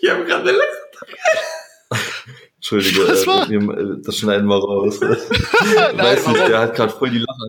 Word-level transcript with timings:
Ich 0.00 0.10
habe 0.10 0.24
gerade 0.24 0.48
eine 0.48 0.52
Lache. 0.58 2.02
Entschuldige, 2.56 3.08
Was 3.08 3.22
äh, 3.22 3.26
war? 3.26 3.50
äh, 3.50 4.02
das 4.04 4.16
schneiden 4.16 4.46
wir 4.48 4.56
raus. 4.56 5.00
Weiß 5.00 6.26
nicht, 6.28 6.48
der 6.48 6.58
hat 6.60 6.74
gerade 6.74 6.92
voll 6.92 7.10
die 7.10 7.18
Lache. 7.18 7.46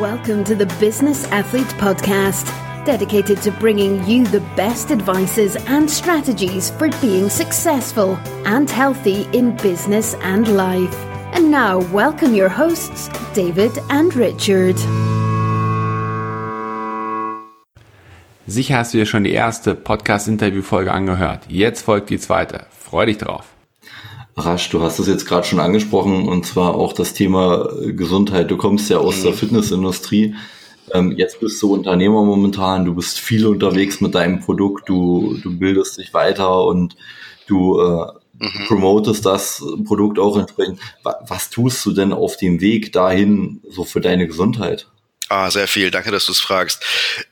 Welcome 0.00 0.44
to 0.44 0.54
the 0.54 0.66
Business 0.84 1.26
Athlete 1.30 1.72
Podcast, 1.78 2.46
dedicated 2.86 3.42
to 3.42 3.50
bringing 3.60 4.02
you 4.06 4.24
the 4.26 4.40
best 4.56 4.90
advices 4.90 5.56
and 5.68 5.90
strategies 5.90 6.70
for 6.78 6.88
being 7.02 7.28
successful 7.28 8.16
and 8.46 8.70
healthy 8.70 9.26
in 9.32 9.54
business 9.56 10.16
and 10.22 10.48
life. 10.56 10.94
And 11.32 11.50
now, 11.50 11.80
welcome 11.92 12.34
your 12.34 12.48
hosts, 12.48 13.08
David 13.34 13.78
and 13.90 14.14
Richard. 14.16 14.76
Sicher 18.50 18.78
hast 18.78 18.92
du 18.92 18.98
dir 18.98 19.06
schon 19.06 19.22
die 19.22 19.30
erste 19.30 19.76
Podcast-Interview-Folge 19.76 20.90
angehört. 20.90 21.42
Jetzt 21.48 21.82
folgt 21.82 22.10
die 22.10 22.18
zweite. 22.18 22.66
Freu 22.76 23.06
dich 23.06 23.18
drauf. 23.18 23.46
Rasch, 24.36 24.70
du 24.70 24.80
hast 24.80 24.98
es 24.98 25.06
jetzt 25.06 25.24
gerade 25.24 25.46
schon 25.46 25.60
angesprochen 25.60 26.28
und 26.28 26.44
zwar 26.44 26.74
auch 26.74 26.92
das 26.92 27.14
Thema 27.14 27.68
Gesundheit. 27.92 28.50
Du 28.50 28.56
kommst 28.56 28.90
ja 28.90 28.98
aus 28.98 29.22
der 29.22 29.34
Fitnessindustrie. 29.34 30.34
Ähm, 30.92 31.12
jetzt 31.16 31.38
bist 31.38 31.62
du 31.62 31.72
Unternehmer 31.72 32.24
momentan, 32.24 32.84
du 32.84 32.96
bist 32.96 33.20
viel 33.20 33.46
unterwegs 33.46 34.00
mit 34.00 34.16
deinem 34.16 34.40
Produkt, 34.40 34.88
du, 34.88 35.38
du 35.40 35.56
bildest 35.56 35.98
dich 35.98 36.12
weiter 36.12 36.64
und 36.64 36.96
du 37.46 37.80
äh, 37.80 38.06
promotest 38.66 39.24
das 39.26 39.64
Produkt 39.84 40.18
auch 40.18 40.36
entsprechend. 40.36 40.80
Was, 41.04 41.14
was 41.28 41.50
tust 41.50 41.86
du 41.86 41.92
denn 41.92 42.12
auf 42.12 42.36
dem 42.36 42.60
Weg 42.60 42.92
dahin 42.92 43.60
so 43.68 43.84
für 43.84 44.00
deine 44.00 44.26
Gesundheit? 44.26 44.88
Ah, 45.30 45.48
sehr 45.48 45.68
viel. 45.68 45.92
Danke, 45.92 46.10
dass 46.10 46.26
du 46.26 46.32
es 46.32 46.40
fragst. 46.40 46.82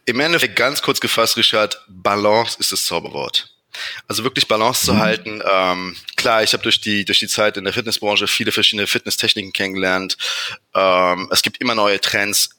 Im 0.04 0.20
Endeffekt 0.20 0.54
ganz 0.54 0.82
kurz 0.82 1.00
gefasst, 1.00 1.36
Richard, 1.36 1.84
Balance 1.88 2.56
ist 2.60 2.70
das 2.70 2.84
Zauberwort. 2.84 3.52
Also 4.06 4.22
wirklich 4.24 4.46
Balance 4.46 4.86
zu 4.86 4.98
halten. 4.98 5.42
Ähm, 5.50 5.96
klar, 6.16 6.42
ich 6.44 6.52
habe 6.52 6.62
durch 6.62 6.80
die 6.80 7.04
durch 7.04 7.18
die 7.18 7.26
Zeit 7.28 7.56
in 7.56 7.64
der 7.64 7.72
Fitnessbranche 7.72 8.28
viele 8.28 8.52
verschiedene 8.52 8.86
Fitnesstechniken 8.86 9.52
kennengelernt. 9.52 10.16
Ähm, 10.74 11.28
es 11.32 11.42
gibt 11.42 11.60
immer 11.60 11.74
neue 11.74 12.00
Trends. 12.00 12.50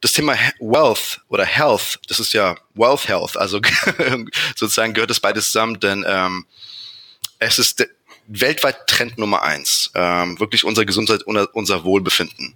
Das 0.00 0.12
Thema 0.12 0.34
He- 0.34 0.52
Wealth 0.60 1.20
oder 1.28 1.44
Health, 1.44 1.98
das 2.08 2.18
ist 2.20 2.32
ja 2.32 2.54
Wealth 2.74 3.08
Health, 3.08 3.36
also 3.36 3.60
sozusagen 4.56 4.92
gehört 4.94 5.10
das 5.10 5.20
beides 5.20 5.46
zusammen, 5.46 5.80
denn 5.80 6.04
ähm, 6.06 6.46
es 7.38 7.58
ist 7.58 7.86
weltweit 8.28 8.86
Trend 8.86 9.18
Nummer 9.18 9.42
eins. 9.42 9.90
Ähm, 9.94 10.38
wirklich 10.40 10.64
unsere 10.64 10.86
Gesundheit, 10.86 11.22
unser, 11.22 11.54
unser 11.54 11.84
Wohlbefinden. 11.84 12.54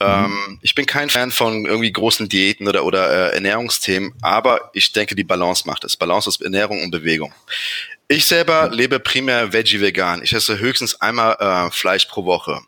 Ähm, 0.00 0.58
ich 0.62 0.74
bin 0.74 0.86
kein 0.86 1.10
Fan 1.10 1.30
von 1.30 1.66
irgendwie 1.66 1.92
großen 1.92 2.28
Diäten 2.28 2.68
oder, 2.68 2.84
oder 2.84 3.32
äh, 3.32 3.34
Ernährungsthemen, 3.34 4.12
aber 4.22 4.70
ich 4.72 4.92
denke, 4.92 5.14
die 5.14 5.24
Balance 5.24 5.66
macht 5.66 5.84
es. 5.84 5.96
Balance 5.96 6.28
aus 6.28 6.40
Ernährung 6.40 6.82
und 6.82 6.90
Bewegung. 6.90 7.32
Ich 8.08 8.26
selber 8.26 8.68
lebe 8.70 8.98
primär 8.98 9.52
Veggie-Vegan. 9.52 10.22
Ich 10.22 10.32
esse 10.32 10.58
höchstens 10.58 11.00
einmal 11.00 11.36
äh, 11.38 11.70
Fleisch 11.70 12.06
pro 12.06 12.24
Woche. 12.24 12.60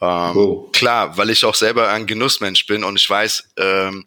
Ähm, 0.00 0.36
Oh. 0.36 0.68
Klar, 0.72 1.16
weil 1.16 1.30
ich 1.30 1.44
auch 1.44 1.54
selber 1.54 1.88
ein 1.88 2.06
Genussmensch 2.06 2.66
bin 2.66 2.82
und 2.82 2.96
ich 2.96 3.08
weiß, 3.08 3.52
ähm, 3.56 4.06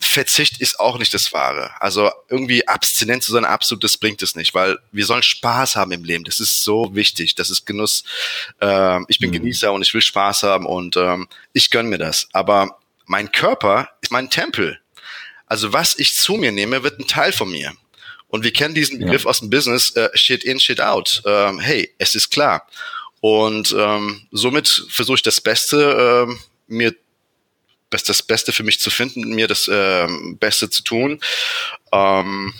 Verzicht 0.00 0.60
ist 0.60 0.78
auch 0.78 0.98
nicht 0.98 1.12
das 1.12 1.32
Wahre. 1.32 1.70
Also 1.80 2.10
irgendwie 2.28 2.66
abstinent 2.68 3.22
zu 3.22 3.32
sein, 3.32 3.44
absolut, 3.44 3.82
das 3.84 3.96
bringt 3.96 4.22
es 4.22 4.36
nicht, 4.36 4.54
weil 4.54 4.78
wir 4.92 5.06
sollen 5.06 5.22
Spaß 5.22 5.76
haben 5.76 5.92
im 5.92 6.04
Leben. 6.04 6.24
Das 6.24 6.40
ist 6.40 6.62
so 6.62 6.94
wichtig. 6.94 7.34
Das 7.34 7.50
ist 7.50 7.66
Genuss. 7.66 8.04
Ähm, 8.60 9.06
ich 9.08 9.18
bin 9.18 9.32
Genießer 9.32 9.72
und 9.72 9.82
ich 9.82 9.92
will 9.94 10.02
Spaß 10.02 10.44
haben 10.44 10.66
und 10.66 10.96
ähm, 10.96 11.28
ich 11.52 11.70
gönn 11.70 11.88
mir 11.88 11.98
das. 11.98 12.28
Aber 12.32 12.78
mein 13.06 13.32
Körper 13.32 13.88
ist 14.00 14.12
mein 14.12 14.30
Tempel. 14.30 14.78
Also 15.46 15.72
was 15.72 15.98
ich 15.98 16.14
zu 16.14 16.34
mir 16.34 16.52
nehme, 16.52 16.82
wird 16.82 17.00
ein 17.00 17.06
Teil 17.06 17.32
von 17.32 17.50
mir. 17.50 17.72
Und 18.28 18.44
wir 18.44 18.52
kennen 18.52 18.74
diesen 18.74 18.98
Begriff 18.98 19.24
aus 19.24 19.40
dem 19.40 19.50
Business, 19.50 19.90
äh, 19.96 20.10
shit 20.14 20.44
in, 20.44 20.60
shit 20.60 20.80
out. 20.80 21.22
Ähm, 21.24 21.58
hey, 21.58 21.94
es 21.98 22.14
ist 22.14 22.30
klar. 22.30 22.66
Und 23.20 23.74
ähm, 23.76 24.26
somit 24.30 24.86
versuche 24.90 25.16
ich 25.16 25.22
das 25.22 25.40
Beste 25.40 26.26
ähm, 26.28 26.38
mir 26.66 26.94
das, 27.90 28.02
das 28.04 28.22
Beste 28.22 28.52
für 28.52 28.62
mich 28.62 28.80
zu 28.80 28.90
finden, 28.90 29.34
mir 29.34 29.48
das 29.48 29.68
ähm, 29.72 30.36
Beste 30.38 30.70
zu 30.70 30.82
tun. 30.82 31.20
Ähm, 31.92 32.54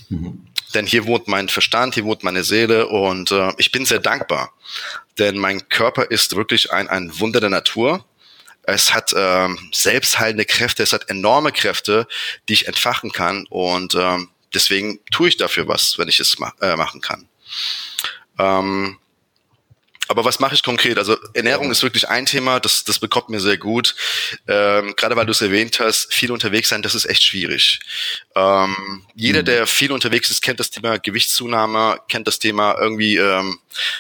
Denn 0.75 0.87
hier 0.87 1.07
wohnt 1.07 1.29
mein 1.29 1.49
Verstand, 1.49 1.95
hier 1.95 2.05
wohnt 2.05 2.23
meine 2.23 2.45
Seele 2.45 2.89
und 2.89 3.31
äh, 3.31 3.53
ich 3.59 3.73
bin 3.73 3.87
sehr 3.87 4.01
dankbar. 4.01 4.53
Denn 5.19 5.39
mein 5.39 5.69
Körper 5.69 6.11
ist 6.11 6.37
wirklich 6.37 6.73
ein, 6.73 6.89
ein 6.89 7.19
Wunder 7.19 7.41
der 7.41 7.51
Natur. 7.51 8.05
Es 8.63 8.93
hat 8.93 9.15
ähm, 9.17 9.59
selbstheilende 9.73 10.45
Kräfte, 10.45 10.83
es 10.83 10.93
hat 10.93 11.09
enorme 11.09 11.53
Kräfte, 11.53 12.07
die 12.49 12.53
ich 12.53 12.69
entfachen 12.69 13.13
kann 13.13 13.47
und 13.49 13.95
ähm, 13.95 14.29
deswegen 14.53 15.01
tue 15.11 15.29
ich 15.29 15.39
dafür 15.39 15.69
was, 15.69 15.99
wenn 15.99 16.09
ich 16.09 16.21
es 16.21 16.39
ma 16.39 16.53
äh, 16.61 16.77
machen 16.77 17.01
kann. 17.01 17.29
Ähm, 18.39 18.99
aber 20.09 20.25
was 20.25 20.41
mache 20.41 20.55
ich 20.55 20.63
konkret? 20.63 20.99
Also 20.99 21.17
Ernährung 21.35 21.71
ist 21.71 21.83
wirklich 21.83 22.09
ein 22.09 22.27
Thema, 22.27 22.61
das, 22.61 22.85
das 22.85 22.99
bekommt 22.99 23.29
mir 23.29 23.41
sehr 23.41 23.59
gut. 23.59 23.95
Ähm, 24.47 24.95
gerade 24.97 25.17
weil 25.17 25.27
du 25.27 25.33
es 25.33 25.41
erwähnt 25.41 25.79
hast, 25.81 26.13
viel 26.13 26.33
unterwegs 26.33 26.71
sein, 26.71 26.83
das 26.83 26.95
ist 26.95 27.05
echt 27.05 27.23
schwierig. 27.23 27.81
Ähm, 28.35 29.05
jeder, 29.15 29.43
der 29.43 29.67
viel 29.67 29.93
unterwegs 29.93 30.31
ist, 30.31 30.43
kennt 30.43 30.61
das 30.61 30.71
Thema 30.71 30.99
Gewichtszunahme, 30.99 32.01
kennt 32.09 32.27
das 32.27 32.39
Thema 32.39 32.77
irgendwie 32.81 33.17
ähm, 33.17 33.59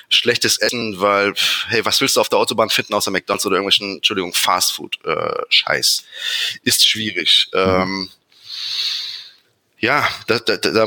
schlechtes 0.08 0.58
Essen, 0.58 1.00
weil, 1.00 1.34
hey, 1.68 1.84
was 1.84 2.00
willst 2.00 2.16
du 2.16 2.20
auf 2.20 2.28
der 2.28 2.38
Autobahn 2.38 2.70
finden 2.70 2.94
außer 2.94 3.10
McDonalds 3.10 3.46
oder 3.46 3.56
irgendwelchen, 3.56 3.96
Entschuldigung, 3.96 4.32
Fastfood-Scheiß? 4.32 6.04
ist 6.62 6.88
schwierig. 6.88 7.48
Ähm, 7.52 8.10
ja, 9.80 10.08
da, 10.26 10.38
da, 10.38 10.56
da 10.56 10.86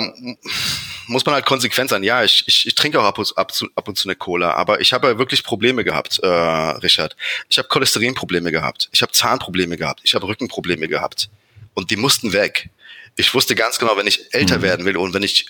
muss 1.07 1.25
man 1.25 1.35
halt 1.35 1.45
konsequent 1.45 1.89
sein. 1.89 2.03
Ja, 2.03 2.23
ich, 2.23 2.43
ich, 2.47 2.67
ich 2.67 2.75
trinke 2.75 2.99
auch 2.99 3.05
ab 3.05 3.17
und, 3.17 3.37
ab, 3.37 3.53
zu, 3.53 3.67
ab 3.75 3.87
und 3.87 3.97
zu 3.97 4.07
eine 4.07 4.15
Cola, 4.15 4.53
aber 4.53 4.81
ich 4.81 4.93
habe 4.93 5.17
wirklich 5.17 5.43
Probleme 5.43 5.83
gehabt, 5.83 6.19
äh, 6.19 6.27
Richard. 6.27 7.15
Ich 7.49 7.57
habe 7.57 7.67
Cholesterinprobleme 7.67 8.51
gehabt, 8.51 8.89
ich 8.91 9.01
habe 9.01 9.11
Zahnprobleme 9.11 9.77
gehabt, 9.77 10.01
ich 10.03 10.13
habe 10.13 10.27
Rückenprobleme 10.27 10.87
gehabt 10.87 11.29
und 11.73 11.91
die 11.91 11.97
mussten 11.97 12.33
weg. 12.33 12.69
Ich 13.15 13.33
wusste 13.33 13.55
ganz 13.55 13.77
genau, 13.77 13.97
wenn 13.97 14.07
ich 14.07 14.33
älter 14.33 14.61
werden 14.61 14.85
will 14.85 14.97
und 14.97 15.13
wenn 15.13 15.23
ich 15.23 15.47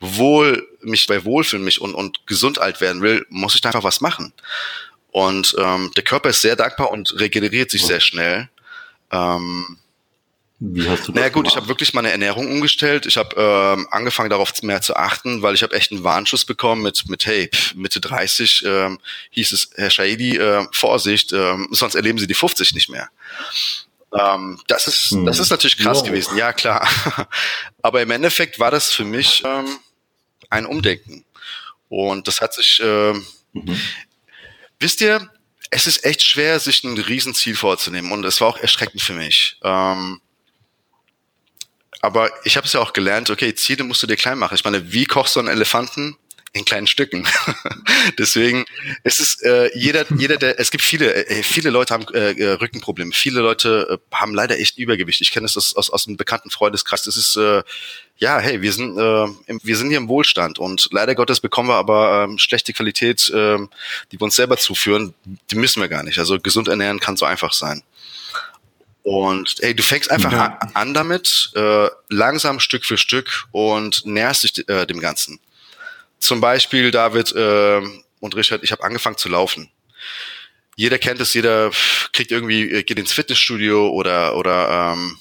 wohl 0.00 0.68
mich 0.82 1.06
bei 1.06 1.24
wohlfühlen 1.24 1.64
mich 1.64 1.80
und, 1.80 1.94
und 1.94 2.26
gesund 2.26 2.58
alt 2.58 2.80
werden 2.80 3.02
will, 3.02 3.26
muss 3.30 3.54
ich 3.54 3.60
da 3.60 3.70
einfach 3.70 3.84
was 3.84 4.00
machen. 4.00 4.32
Und 5.10 5.54
ähm, 5.58 5.92
der 5.96 6.04
Körper 6.04 6.30
ist 6.30 6.40
sehr 6.40 6.56
dankbar 6.56 6.90
und 6.90 7.18
regeneriert 7.18 7.70
sich 7.70 7.86
sehr 7.86 8.00
schnell. 8.00 8.48
Ähm, 9.12 9.78
Wie 10.72 10.88
hast 10.88 11.06
du 11.08 11.12
das 11.12 11.16
naja 11.16 11.28
gut, 11.28 11.46
ich 11.46 11.52
gemacht? 11.52 11.56
habe 11.56 11.68
wirklich 11.68 11.92
meine 11.94 12.10
Ernährung 12.10 12.50
umgestellt. 12.50 13.06
Ich 13.06 13.16
habe 13.16 13.36
ähm, 13.36 13.86
angefangen 13.90 14.30
darauf 14.30 14.52
mehr 14.62 14.80
zu 14.80 14.96
achten, 14.96 15.42
weil 15.42 15.54
ich 15.54 15.62
habe 15.62 15.74
echt 15.74 15.92
einen 15.92 16.04
Warnschuss 16.04 16.44
bekommen 16.44 16.82
mit 16.82 17.08
mit 17.08 17.26
hey 17.26 17.50
Mitte 17.74 18.00
30 18.00 18.62
ähm, 18.66 18.98
hieß 19.30 19.52
es 19.52 19.70
Herr 19.74 19.90
Shaidi 19.90 20.36
äh, 20.38 20.66
Vorsicht, 20.72 21.32
ähm, 21.32 21.68
sonst 21.70 21.94
erleben 21.94 22.18
Sie 22.18 22.26
die 22.26 22.34
50 22.34 22.74
nicht 22.74 22.88
mehr. 22.88 23.08
Ähm, 24.18 24.60
das 24.68 24.86
ist 24.86 25.10
Hm. 25.10 25.26
das 25.26 25.38
ist 25.38 25.50
natürlich 25.50 25.76
krass 25.78 25.98
Wow. 26.00 26.06
gewesen, 26.06 26.36
ja 26.36 26.52
klar. 26.52 26.88
Aber 27.82 28.00
im 28.02 28.10
Endeffekt 28.10 28.58
war 28.58 28.70
das 28.70 28.90
für 28.92 29.04
mich 29.04 29.42
ähm, 29.44 29.66
ein 30.50 30.66
Umdenken 30.66 31.24
und 31.88 32.26
das 32.28 32.40
hat 32.40 32.54
sich 32.54 32.80
ähm, 32.82 33.26
Mhm. 33.56 33.80
Wisst 34.80 35.00
ihr, 35.00 35.30
es 35.70 35.86
ist 35.86 36.04
echt 36.04 36.22
schwer, 36.22 36.58
sich 36.58 36.82
ein 36.82 36.98
Riesenziel 36.98 37.54
vorzunehmen 37.54 38.10
und 38.10 38.24
es 38.24 38.40
war 38.40 38.48
auch 38.48 38.58
erschreckend 38.58 39.00
für 39.00 39.12
mich. 39.12 39.58
Ähm, 39.62 40.20
aber 42.04 42.30
ich 42.44 42.56
habe 42.56 42.66
es 42.66 42.72
ja 42.74 42.80
auch 42.80 42.92
gelernt, 42.92 43.30
okay, 43.30 43.54
Ziele 43.54 43.82
musst 43.82 44.02
du 44.02 44.06
dir 44.06 44.16
klein 44.16 44.38
machen. 44.38 44.54
Ich 44.54 44.64
meine, 44.64 44.92
wie 44.92 45.06
kochst 45.06 45.36
du 45.36 45.40
einen 45.40 45.48
Elefanten? 45.48 46.16
In 46.56 46.64
kleinen 46.64 46.86
Stücken. 46.86 47.26
Deswegen 48.18 48.64
ist 49.02 49.18
es 49.18 49.42
äh, 49.42 49.76
jeder, 49.76 50.04
jeder, 50.16 50.36
der 50.36 50.60
es 50.60 50.70
gibt 50.70 50.84
viele, 50.84 51.12
äh, 51.12 51.42
viele 51.42 51.70
Leute 51.70 51.92
haben 51.92 52.06
äh, 52.14 52.30
äh, 52.30 52.52
Rückenprobleme, 52.52 53.10
viele 53.12 53.40
Leute 53.40 53.88
äh, 53.90 54.14
haben 54.14 54.36
leider 54.36 54.56
echt 54.56 54.78
Übergewicht. 54.78 55.20
Ich 55.20 55.32
kenne 55.32 55.46
es 55.46 55.56
aus, 55.56 55.74
aus, 55.74 55.90
aus 55.90 56.06
einem 56.06 56.16
bekannten 56.16 56.50
Freundeskreis. 56.50 57.02
Das 57.02 57.16
ist 57.16 57.34
äh, 57.34 57.64
ja, 58.18 58.38
hey, 58.38 58.62
wir 58.62 58.72
sind 58.72 58.96
äh, 58.96 59.24
im, 59.46 59.60
wir 59.64 59.76
sind 59.76 59.88
hier 59.88 59.98
im 59.98 60.06
Wohlstand 60.06 60.60
und 60.60 60.90
leider 60.92 61.16
Gottes 61.16 61.40
bekommen 61.40 61.70
wir 61.70 61.74
aber 61.74 62.22
ähm, 62.28 62.38
schlechte 62.38 62.72
Qualität, 62.72 63.32
ähm, 63.34 63.68
die 64.12 64.20
wir 64.20 64.24
uns 64.24 64.36
selber 64.36 64.56
zuführen. 64.56 65.12
Die 65.50 65.56
müssen 65.56 65.80
wir 65.80 65.88
gar 65.88 66.04
nicht. 66.04 66.20
Also 66.20 66.38
gesund 66.38 66.68
ernähren 66.68 67.00
kann 67.00 67.16
so 67.16 67.24
einfach 67.24 67.52
sein. 67.52 67.82
Und 69.04 69.62
ey, 69.62 69.74
du 69.76 69.82
fängst 69.82 70.10
einfach 70.10 70.32
Ja. 70.32 70.58
an 70.72 70.94
damit, 70.94 71.50
äh, 71.54 71.88
langsam 72.08 72.58
Stück 72.58 72.84
für 72.86 72.96
Stück 72.96 73.44
und 73.52 74.04
näherst 74.06 74.44
dich 74.44 74.68
äh, 74.68 74.86
dem 74.86 74.98
Ganzen. 74.98 75.38
Zum 76.18 76.40
Beispiel 76.40 76.90
David 76.90 77.30
äh, 77.36 77.82
und 78.20 78.34
Richard, 78.34 78.64
ich 78.64 78.72
habe 78.72 78.82
angefangen 78.82 79.18
zu 79.18 79.28
laufen. 79.28 79.70
Jeder 80.76 80.98
kennt 80.98 81.20
es, 81.20 81.34
jeder 81.34 81.70
kriegt 82.14 82.30
irgendwie, 82.32 82.62
äh, 82.70 82.82
geht 82.82 82.98
ins 82.98 83.12
Fitnessstudio 83.12 83.90
oder 83.90 84.36
oder 84.36 84.94
ähm, 84.94 85.18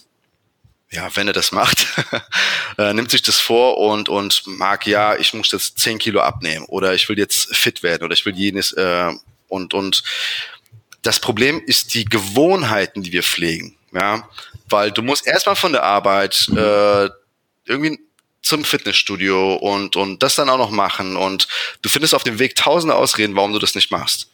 ja, 0.89 1.13
wenn 1.15 1.27
er 1.27 1.33
das 1.33 1.51
macht, 1.51 1.85
äh, 2.77 2.93
nimmt 2.93 3.11
sich 3.11 3.21
das 3.21 3.39
vor 3.41 3.79
und 3.79 4.07
und 4.07 4.43
mag 4.45 4.87
ja, 4.87 5.17
ich 5.17 5.33
muss 5.33 5.51
jetzt 5.51 5.77
10 5.79 5.99
Kilo 5.99 6.21
abnehmen 6.21 6.65
oder 6.67 6.93
ich 6.93 7.09
will 7.09 7.17
jetzt 7.19 7.53
fit 7.53 7.83
werden 7.83 8.03
oder 8.05 8.13
ich 8.13 8.25
will 8.25 8.33
jenes 8.35 8.71
äh, 8.71 9.11
und 9.49 9.73
und 9.73 10.03
das 11.03 11.19
Problem 11.19 11.61
ist 11.65 11.93
die 11.93 12.05
Gewohnheiten, 12.05 13.03
die 13.03 13.11
wir 13.11 13.23
pflegen, 13.23 13.77
ja, 13.93 14.27
weil 14.67 14.91
du 14.91 15.03
musst 15.03 15.27
erstmal 15.27 15.55
von 15.55 15.73
der 15.73 15.83
Arbeit 15.83 16.49
äh, 16.55 17.09
irgendwie 17.65 17.99
zum 18.41 18.65
Fitnessstudio 18.65 19.55
und, 19.55 19.95
und 19.95 20.21
das 20.21 20.35
dann 20.35 20.49
auch 20.49 20.57
noch 20.57 20.71
machen 20.71 21.15
und 21.15 21.47
du 21.81 21.89
findest 21.89 22.13
auf 22.13 22.23
dem 22.23 22.39
Weg 22.39 22.55
tausende 22.55 22.95
Ausreden, 22.95 23.35
warum 23.35 23.53
du 23.53 23.59
das 23.59 23.73
nicht 23.73 23.89
machst. 23.89 24.31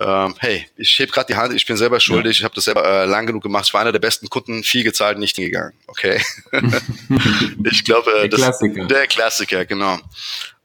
Ähm, 0.00 0.34
hey, 0.38 0.68
ich 0.76 0.98
heb 0.98 1.10
gerade 1.10 1.26
die 1.26 1.36
Hand, 1.36 1.54
ich 1.54 1.66
bin 1.66 1.76
selber 1.76 1.98
schuldig, 1.98 2.36
ja. 2.36 2.40
ich 2.40 2.44
habe 2.44 2.54
das 2.54 2.64
selber 2.64 2.84
äh, 2.84 3.04
lang 3.06 3.26
genug 3.26 3.42
gemacht, 3.42 3.64
ich 3.66 3.74
war 3.74 3.80
einer 3.80 3.90
der 3.90 3.98
besten 3.98 4.28
Kunden, 4.28 4.62
viel 4.62 4.84
gezahlt, 4.84 5.18
nicht 5.18 5.34
hingegangen. 5.36 5.72
Okay. 5.88 6.20
ich 7.64 7.84
glaube, 7.84 8.12
der 8.12 8.28
das 8.28 8.40
Klassiker. 8.40 8.84
der 8.84 9.06
Klassiker, 9.08 9.64
genau. 9.64 9.98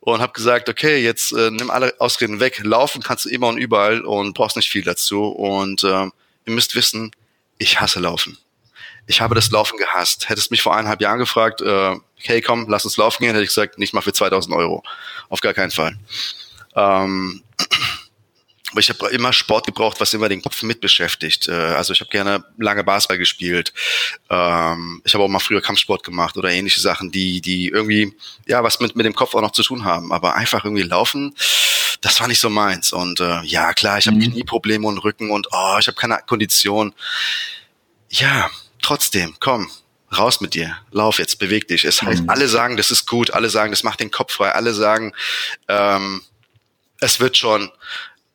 Und 0.06 0.22
habe 0.22 0.34
gesagt, 0.34 0.68
okay, 0.68 1.02
jetzt 1.02 1.32
äh, 1.32 1.50
nimm 1.50 1.72
alle 1.72 1.94
Ausreden 2.00 2.42
weg, 2.42 2.60
laufen 2.62 3.02
kannst 3.02 3.24
du 3.24 3.30
immer 3.30 3.48
und 3.48 3.58
überall 3.58 4.02
und 4.02 4.34
brauchst 4.34 4.58
nicht 4.58 4.70
viel 4.70 4.84
dazu. 4.84 5.30
Und 5.30 5.86
äh, 5.86 5.88
ihr 5.88 6.12
müsst 6.54 6.76
wissen, 6.76 7.12
ich 7.58 7.80
hasse 7.80 8.02
Laufen. 8.02 8.38
Ich 9.08 9.22
habe 9.22 9.34
das 9.34 9.50
Laufen 9.50 9.78
gehasst. 9.78 10.28
Hättest 10.28 10.52
mich 10.52 10.62
vor 10.62 10.74
eineinhalb 10.76 11.00
Jahren 11.00 11.20
gefragt, 11.20 11.62
äh, 11.62 11.96
hey 12.18 12.42
komm, 12.42 12.68
lass 12.68 12.84
uns 12.84 12.98
laufen 12.98 13.24
gehen, 13.24 13.32
hätte 13.32 13.44
ich 13.44 13.50
gesagt, 13.50 13.78
nicht 13.78 13.94
mal 13.94 14.02
für 14.02 14.12
2000 14.12 14.54
Euro. 14.54 14.84
Auf 15.30 15.40
gar 15.40 15.54
keinen 15.54 15.72
Fall. 15.72 15.98
Ähm, 16.76 17.42
aber 18.74 18.80
ich 18.80 18.90
habe 18.90 19.08
immer 19.10 19.31
Sport 19.31 19.68
gebraucht, 19.68 20.02
was 20.02 20.16
immer 20.16 20.30
den 20.30 20.42
Kopf 20.42 20.64
mit 20.64 20.81
beschäftigt. 20.81 21.48
Äh, 21.48 21.52
also 21.52 21.94
ich 21.94 22.00
habe 22.00 22.10
gerne 22.10 22.44
lange 22.58 22.84
Basketball 22.84 23.20
gespielt. 23.20 23.72
Ähm, 24.31 25.00
ich 25.06 25.14
habe 25.14 25.24
auch 25.24 25.28
mal 25.28 25.38
früher 25.38 25.62
Kampfsport 25.62 26.04
gemacht 26.04 26.38
oder 26.38 26.50
ähnliche 26.50 26.80
Sachen, 26.80 27.12
die, 27.12 27.40
die 27.40 27.68
irgendwie, 27.68 28.18
ja, 28.48 28.64
was 28.64 28.80
mit, 28.80 28.96
mit 28.96 29.06
dem 29.06 29.14
Kopf 29.14 29.36
auch 29.36 29.42
noch 29.42 29.52
zu 29.52 29.62
tun 29.62 29.86
haben. 29.86 30.12
Aber 30.12 30.36
einfach 30.36 30.66
irgendwie 30.66 30.81
laufen, 30.81 31.36
das 32.02 32.20
war 32.20 32.28
nicht 32.28 32.40
so 32.40 32.50
meins. 32.50 32.92
Und 32.94 33.20
äh, 33.20 33.44
ja, 33.44 33.74
klar, 33.74 34.00
ich 34.00 34.08
habe 34.08 34.18
mhm. 34.18 34.31
Knieprobleme 34.31 34.88
und 34.88 34.98
Rücken 34.98 35.30
und 35.30 35.50
oh, 35.52 35.78
ich 35.80 35.86
habe 35.86 35.96
keine 35.96 36.18
Kondition. 36.25 36.96
Ja, 38.10 38.50
trotzdem, 38.81 39.36
komm, 39.40 39.70
raus 40.18 40.42
mit 40.42 40.56
dir, 40.56 40.75
lauf 40.90 41.20
jetzt, 41.20 41.38
beweg 41.38 41.68
dich. 41.68 41.86
Es 41.86 42.02
heißt, 42.02 42.24
mhm. 42.24 42.30
alle 42.30 42.48
sagen, 42.48 42.75
das 42.75 42.90
ist 42.90 43.06
gut, 43.06 43.30
alle 43.30 43.52
sagen, 43.52 43.72
das 43.72 43.84
macht 43.84 44.00
den 44.00 44.10
Kopf 44.10 44.34
frei, 44.34 44.52
alle 44.52 44.74
sagen, 44.74 45.14
ähm, 45.68 46.24
es 47.00 47.20
wird 47.20 47.38
schon 47.38 47.72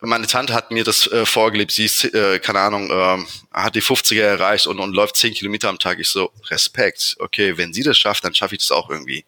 meine 0.01 0.27
Tante 0.27 0.55
hat 0.55 0.71
mir 0.71 0.85
das 0.85 1.07
äh, 1.09 1.27
vorgelebt, 1.27 1.73
sie 1.73 1.85
ist, 1.85 2.05
äh, 2.05 2.39
keine 2.39 2.61
Ahnung, 2.61 2.91
äh, 2.91 3.25
hat 3.53 3.75
die 3.75 3.83
50er 3.83 4.23
erreicht 4.23 4.67
und, 4.67 4.79
und 4.79 4.95
läuft 4.95 5.17
10 5.17 5.35
Kilometer 5.35 5.69
am 5.69 5.79
Tag. 5.79 5.99
Ich 5.99 6.09
so, 6.09 6.31
Respekt, 6.51 7.17
okay, 7.19 7.57
wenn 7.57 7.73
sie 7.73 7.83
das 7.83 7.99
schafft, 7.99 8.25
dann 8.25 8.35
schaffe 8.35 8.55
ich 8.55 8.61
das 8.61 8.71
auch 8.71 8.91
irgendwie. 8.91 9.25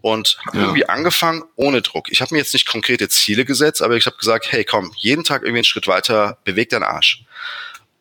Und 0.00 0.38
ja. 0.52 0.60
irgendwie 0.60 0.88
angefangen 0.88 1.44
ohne 1.56 1.82
Druck. 1.82 2.10
Ich 2.10 2.20
habe 2.20 2.34
mir 2.34 2.38
jetzt 2.38 2.54
nicht 2.54 2.66
konkrete 2.66 3.08
Ziele 3.08 3.44
gesetzt, 3.44 3.82
aber 3.82 3.96
ich 3.96 4.06
habe 4.06 4.16
gesagt, 4.16 4.50
hey, 4.50 4.64
komm, 4.64 4.92
jeden 4.96 5.24
Tag 5.24 5.42
irgendwie 5.42 5.58
einen 5.58 5.64
Schritt 5.64 5.86
weiter, 5.86 6.38
beweg 6.44 6.70
deinen 6.70 6.82
Arsch. 6.82 7.22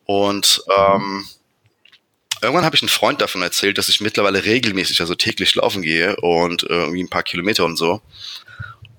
Und 0.05 0.63
ähm, 0.75 1.27
irgendwann 2.41 2.65
habe 2.65 2.75
ich 2.75 2.81
einen 2.81 2.89
Freund 2.89 3.21
davon 3.21 3.41
erzählt, 3.41 3.77
dass 3.77 3.89
ich 3.89 4.01
mittlerweile 4.01 4.45
regelmäßig, 4.45 4.99
also 5.01 5.13
täglich 5.13 5.53
laufen 5.55 5.83
gehe 5.83 6.15
und 6.17 6.63
äh, 6.63 6.73
irgendwie 6.73 7.03
ein 7.03 7.09
paar 7.09 7.23
Kilometer 7.23 7.65
und 7.65 7.77
so. 7.77 8.01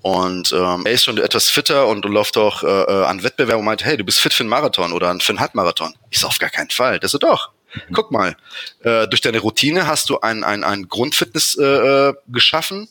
Und 0.03 0.53
ähm, 0.53 0.85
er 0.85 0.93
ist 0.93 1.05
schon 1.05 1.19
etwas 1.19 1.49
fitter 1.49 1.87
und 1.87 2.05
läuft 2.05 2.37
auch 2.37 2.65
äh, 2.65 2.67
äh, 2.67 3.05
an 3.05 3.23
Wettbewerben 3.23 3.61
und 3.61 3.67
meint, 3.67 3.85
hey, 3.85 3.97
du 3.97 4.05
bist 4.05 4.19
fit 4.19 4.35
für 4.35 4.43
einen 4.43 4.51
Marathon 4.51 4.93
oder 4.93 5.17
für 5.21 5.31
einen 5.31 5.41
Halbmarathon. 5.41 5.95
Ich 6.11 6.19
so, 6.19 6.27
auf 6.27 6.39
gar 6.39 6.51
keinen 6.51 6.71
Fall. 6.71 6.99
Das 6.99 7.15
ist 7.15 7.23
doch. 7.23 7.53
Mhm. 7.75 7.95
Guck 7.95 8.11
mal, 8.11 8.37
äh, 8.81 9.07
durch 9.07 9.21
deine 9.21 9.39
Routine 9.39 9.87
hast 9.87 10.11
du 10.11 10.21
ein, 10.21 10.43
ein, 10.43 10.65
ein 10.65 10.89
Grundfitness 10.89 11.57
äh, 11.57 11.65
äh 11.65 12.15
geschaffen 12.27 12.89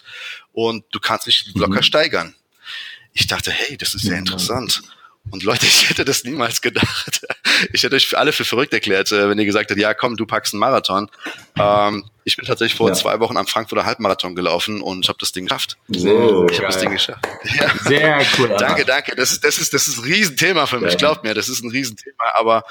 und 0.54 0.86
du 0.92 1.00
kannst 1.02 1.28
dich 1.28 1.52
locker 1.54 1.78
mhm. 1.78 1.84
steigern. 1.84 2.36
Ich 3.14 3.28
dachte, 3.28 3.52
hey, 3.52 3.76
das 3.76 3.94
ist 3.94 4.04
sehr 4.04 4.18
interessant. 4.18 4.82
Und 5.32 5.44
Leute, 5.44 5.66
ich 5.68 5.90
hätte 5.90 6.06
das 6.06 6.24
niemals 6.24 6.62
gedacht. 6.62 7.26
Ich 7.74 7.84
hätte 7.84 7.96
euch 7.96 8.18
alle 8.18 8.34
für 8.34 8.46
verrückt 8.46 8.74
erklärt, 8.74 9.12
äh, 9.12 9.30
wenn 9.30 9.40
ihr 9.40 9.46
gesagt 9.46 9.70
hättet, 9.70 9.82
ja 9.82 9.94
komm, 9.94 10.18
du 10.18 10.26
packst 10.26 10.54
einen 10.54 10.60
Marathon. 10.60 11.10
Ähm, 11.58 12.06
ich 12.24 12.38
bin 12.38 12.46
tatsächlich 12.46 12.78
vor 12.78 12.90
ja. 12.90 12.96
zwei 12.96 13.20
Wochen 13.20 13.38
am 13.38 13.48
Frankfurter 13.48 13.86
Halbmarathon 13.86 14.36
gelaufen 14.36 14.82
und 14.82 15.04
ich 15.04 15.10
habe 15.10 15.18
das 15.20 15.32
Ding 15.32 15.46
geschafft. 15.46 15.78
Sehr 15.90 16.14
ich 16.50 16.58
habe 16.58 16.68
das 16.68 16.80
Ding 16.80 16.92
geschafft. 16.92 17.28
Ja. 17.44 17.74
Sehr 17.84 18.26
cool. 18.38 18.56
danke, 18.58 18.86
danke. 18.86 19.16
Das 19.16 19.32
ist, 19.32 19.44
das 19.44 19.58
ist, 19.58 19.74
das 19.74 19.88
ist 19.88 19.98
ein 19.98 20.04
Riesenthema 20.04 20.68
für 20.68 20.80
mich. 20.80 20.98
Glaubt 20.98 21.24
mir, 21.24 21.34
das 21.34 21.50
ist 21.50 21.64
ein 21.64 21.72
Riesenthema. 21.72 22.24
Aber 22.36 22.64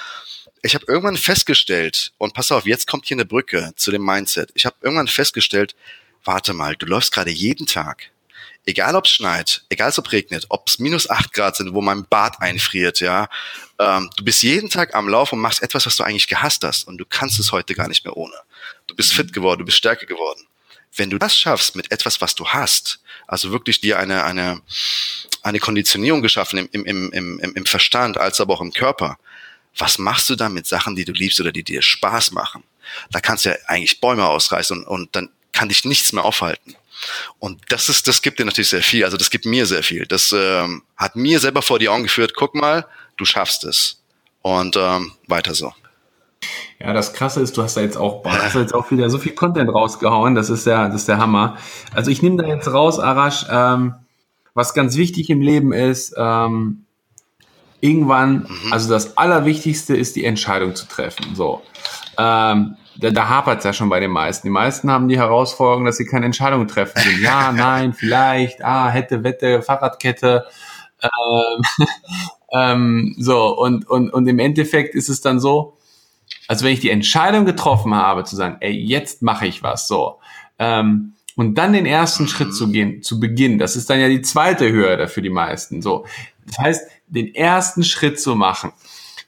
ich 0.62 0.74
habe 0.74 0.84
irgendwann 0.88 1.16
festgestellt, 1.16 2.12
und 2.18 2.34
pass 2.34 2.52
auf, 2.52 2.66
jetzt 2.66 2.86
kommt 2.86 3.06
hier 3.06 3.16
eine 3.16 3.24
Brücke 3.24 3.72
zu 3.76 3.90
dem 3.90 4.04
Mindset. 4.04 4.50
Ich 4.54 4.66
habe 4.66 4.76
irgendwann 4.80 5.08
festgestellt, 5.08 5.74
warte 6.24 6.52
mal, 6.52 6.76
du 6.76 6.86
läufst 6.86 7.12
gerade 7.12 7.30
jeden 7.30 7.66
Tag 7.66 8.10
egal 8.66 8.94
ob 8.96 9.04
es 9.04 9.10
schneit, 9.10 9.62
egal 9.68 9.92
ob 9.96 10.12
regnet, 10.12 10.46
ob 10.48 10.68
es 10.68 10.78
minus 10.78 11.08
acht 11.08 11.32
Grad 11.32 11.56
sind, 11.56 11.74
wo 11.74 11.80
mein 11.80 12.04
Bad 12.06 12.40
einfriert, 12.40 13.00
ja, 13.00 13.28
ähm, 13.78 14.10
du 14.16 14.24
bist 14.24 14.42
jeden 14.42 14.70
Tag 14.70 14.94
am 14.94 15.08
Lauf 15.08 15.32
und 15.32 15.40
machst 15.40 15.62
etwas, 15.62 15.86
was 15.86 15.96
du 15.96 16.04
eigentlich 16.04 16.28
gehasst 16.28 16.62
hast 16.64 16.86
und 16.86 16.98
du 16.98 17.04
kannst 17.04 17.38
es 17.38 17.52
heute 17.52 17.74
gar 17.74 17.88
nicht 17.88 18.04
mehr 18.04 18.16
ohne. 18.16 18.34
Du 18.86 18.94
bist 18.94 19.12
fit 19.12 19.32
geworden, 19.32 19.60
du 19.60 19.64
bist 19.64 19.78
stärker 19.78 20.06
geworden. 20.06 20.46
Wenn 20.94 21.10
du 21.10 21.18
das 21.18 21.36
schaffst 21.36 21.76
mit 21.76 21.90
etwas, 21.92 22.20
was 22.20 22.34
du 22.34 22.46
hast, 22.48 23.00
also 23.26 23.52
wirklich 23.52 23.80
dir 23.80 23.98
eine, 23.98 24.24
eine, 24.24 24.60
eine 25.42 25.60
Konditionierung 25.60 26.20
geschaffen 26.20 26.58
im, 26.58 26.84
im, 26.84 27.12
im, 27.12 27.38
im, 27.38 27.54
im 27.54 27.66
Verstand 27.66 28.18
als 28.18 28.40
aber 28.40 28.54
auch 28.54 28.60
im 28.60 28.72
Körper, 28.72 29.18
was 29.78 29.98
machst 29.98 30.28
du 30.28 30.34
dann 30.34 30.52
mit 30.52 30.66
Sachen, 30.66 30.96
die 30.96 31.04
du 31.04 31.12
liebst 31.12 31.40
oder 31.40 31.52
die 31.52 31.62
dir 31.62 31.80
Spaß 31.80 32.32
machen? 32.32 32.64
Da 33.12 33.20
kannst 33.20 33.44
du 33.44 33.50
ja 33.50 33.56
eigentlich 33.66 34.00
Bäume 34.00 34.26
ausreißen 34.26 34.78
und, 34.78 34.86
und 34.86 35.16
dann 35.16 35.30
kann 35.52 35.68
dich 35.68 35.84
nichts 35.84 36.12
mehr 36.12 36.24
aufhalten. 36.24 36.74
Und 37.38 37.60
das 37.68 37.88
ist, 37.88 38.08
das 38.08 38.22
gibt 38.22 38.38
dir 38.38 38.44
natürlich 38.44 38.70
sehr 38.70 38.82
viel. 38.82 39.04
Also 39.04 39.16
das 39.16 39.30
gibt 39.30 39.44
mir 39.46 39.66
sehr 39.66 39.82
viel. 39.82 40.06
Das 40.06 40.32
ähm, 40.32 40.82
hat 40.96 41.16
mir 41.16 41.40
selber 41.40 41.62
vor 41.62 41.78
die 41.78 41.88
Augen 41.88 42.04
geführt. 42.04 42.34
Guck 42.34 42.54
mal, 42.54 42.86
du 43.16 43.24
schaffst 43.24 43.64
es. 43.64 44.02
Und 44.42 44.76
ähm, 44.76 45.12
weiter 45.26 45.54
so. 45.54 45.72
Ja, 46.78 46.94
das 46.94 47.12
Krasse 47.12 47.42
ist, 47.42 47.56
du 47.56 47.62
hast 47.62 47.76
da 47.76 47.82
jetzt 47.82 47.96
auch, 47.96 48.22
boah, 48.22 48.32
hast 48.32 48.54
jetzt 48.56 48.74
auch 48.74 48.90
wieder 48.90 49.10
so 49.10 49.18
viel 49.18 49.32
Content 49.32 49.72
rausgehauen. 49.72 50.34
Das 50.34 50.50
ist 50.50 50.66
ja, 50.66 50.86
das 50.86 51.02
ist 51.02 51.08
der 51.08 51.18
Hammer. 51.18 51.56
Also 51.94 52.10
ich 52.10 52.22
nehme 52.22 52.42
da 52.42 52.48
jetzt 52.48 52.72
raus, 52.72 52.98
Arash, 52.98 53.46
ähm, 53.50 53.94
was 54.54 54.74
ganz 54.74 54.96
wichtig 54.96 55.30
im 55.30 55.42
Leben 55.42 55.72
ist. 55.72 56.14
Ähm, 56.16 56.84
irgendwann, 57.80 58.46
mhm. 58.48 58.72
also 58.72 58.88
das 58.88 59.16
Allerwichtigste 59.16 59.96
ist 59.96 60.16
die 60.16 60.24
Entscheidung 60.24 60.74
zu 60.74 60.86
treffen. 60.86 61.34
So. 61.34 61.62
Ähm, 62.16 62.76
da, 62.96 63.10
da 63.10 63.28
hapert 63.28 63.58
es 63.58 63.64
ja 63.64 63.72
schon 63.72 63.88
bei 63.88 64.00
den 64.00 64.10
meisten. 64.10 64.46
Die 64.46 64.52
meisten 64.52 64.90
haben 64.90 65.08
die 65.08 65.18
Herausforderung, 65.18 65.84
dass 65.84 65.96
sie 65.96 66.06
keine 66.06 66.26
Entscheidung 66.26 66.66
treffen. 66.66 67.00
Sind. 67.00 67.20
Ja, 67.20 67.52
nein, 67.56 67.92
vielleicht, 67.92 68.64
ah, 68.64 68.88
hätte, 68.88 69.24
wette, 69.24 69.62
Fahrradkette. 69.62 70.46
Ähm, 71.02 71.86
ähm, 72.52 73.14
so, 73.18 73.56
und, 73.56 73.88
und, 73.88 74.10
und 74.12 74.26
im 74.26 74.38
Endeffekt 74.38 74.94
ist 74.94 75.08
es 75.08 75.20
dann 75.20 75.40
so, 75.40 75.76
also 76.48 76.64
wenn 76.64 76.72
ich 76.72 76.80
die 76.80 76.90
Entscheidung 76.90 77.44
getroffen 77.44 77.94
habe, 77.94 78.24
zu 78.24 78.36
sagen, 78.36 78.56
ey, 78.60 78.72
jetzt 78.72 79.22
mache 79.22 79.46
ich 79.46 79.62
was, 79.62 79.88
so, 79.88 80.18
ähm, 80.58 81.14
und 81.36 81.54
dann 81.54 81.72
den 81.72 81.86
ersten 81.86 82.28
Schritt 82.28 82.54
zu 82.54 82.70
gehen, 82.70 83.02
zu 83.02 83.18
beginnen, 83.18 83.58
das 83.58 83.76
ist 83.76 83.88
dann 83.88 84.00
ja 84.00 84.08
die 84.08 84.20
zweite 84.20 84.70
Hürde 84.70 85.08
für 85.08 85.22
die 85.22 85.30
meisten, 85.30 85.80
so. 85.80 86.04
Das 86.46 86.58
heißt, 86.58 86.90
den 87.06 87.34
ersten 87.34 87.84
Schritt 87.84 88.20
zu 88.20 88.34
machen. 88.34 88.72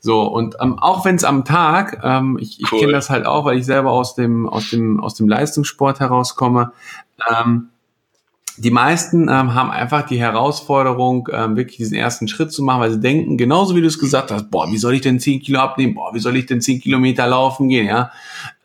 So, 0.04 0.22
und 0.22 0.56
ähm, 0.60 0.80
auch 0.80 1.04
wenn 1.04 1.14
es 1.14 1.22
am 1.22 1.44
Tag, 1.44 2.00
ähm, 2.02 2.36
ich, 2.40 2.60
ich 2.60 2.72
cool. 2.72 2.80
kenne 2.80 2.92
das 2.92 3.08
halt 3.08 3.24
auch, 3.24 3.44
weil 3.44 3.58
ich 3.58 3.64
selber 3.64 3.92
aus 3.92 4.16
dem, 4.16 4.48
aus 4.48 4.68
dem, 4.68 4.98
aus 4.98 5.14
dem 5.14 5.28
Leistungssport 5.28 6.00
herauskomme, 6.00 6.72
ähm, 7.30 7.68
die 8.56 8.72
meisten 8.72 9.28
ähm, 9.28 9.54
haben 9.54 9.70
einfach 9.70 10.04
die 10.04 10.18
Herausforderung, 10.18 11.28
ähm, 11.32 11.56
wirklich 11.56 11.76
diesen 11.76 11.94
ersten 11.94 12.26
Schritt 12.26 12.50
zu 12.50 12.64
machen, 12.64 12.80
weil 12.80 12.90
sie 12.90 13.00
denken, 13.00 13.38
genauso 13.38 13.76
wie 13.76 13.80
du 13.80 13.86
es 13.86 14.00
gesagt 14.00 14.32
hast, 14.32 14.50
boah, 14.50 14.70
wie 14.72 14.76
soll 14.76 14.94
ich 14.94 15.02
denn 15.02 15.20
10 15.20 15.40
Kilo 15.40 15.60
abnehmen? 15.60 15.94
Boah, 15.94 16.12
wie 16.12 16.18
soll 16.18 16.36
ich 16.36 16.46
denn 16.46 16.60
10 16.60 16.80
Kilometer 16.80 17.28
laufen 17.28 17.68
gehen? 17.68 17.86
Ja, 17.86 18.10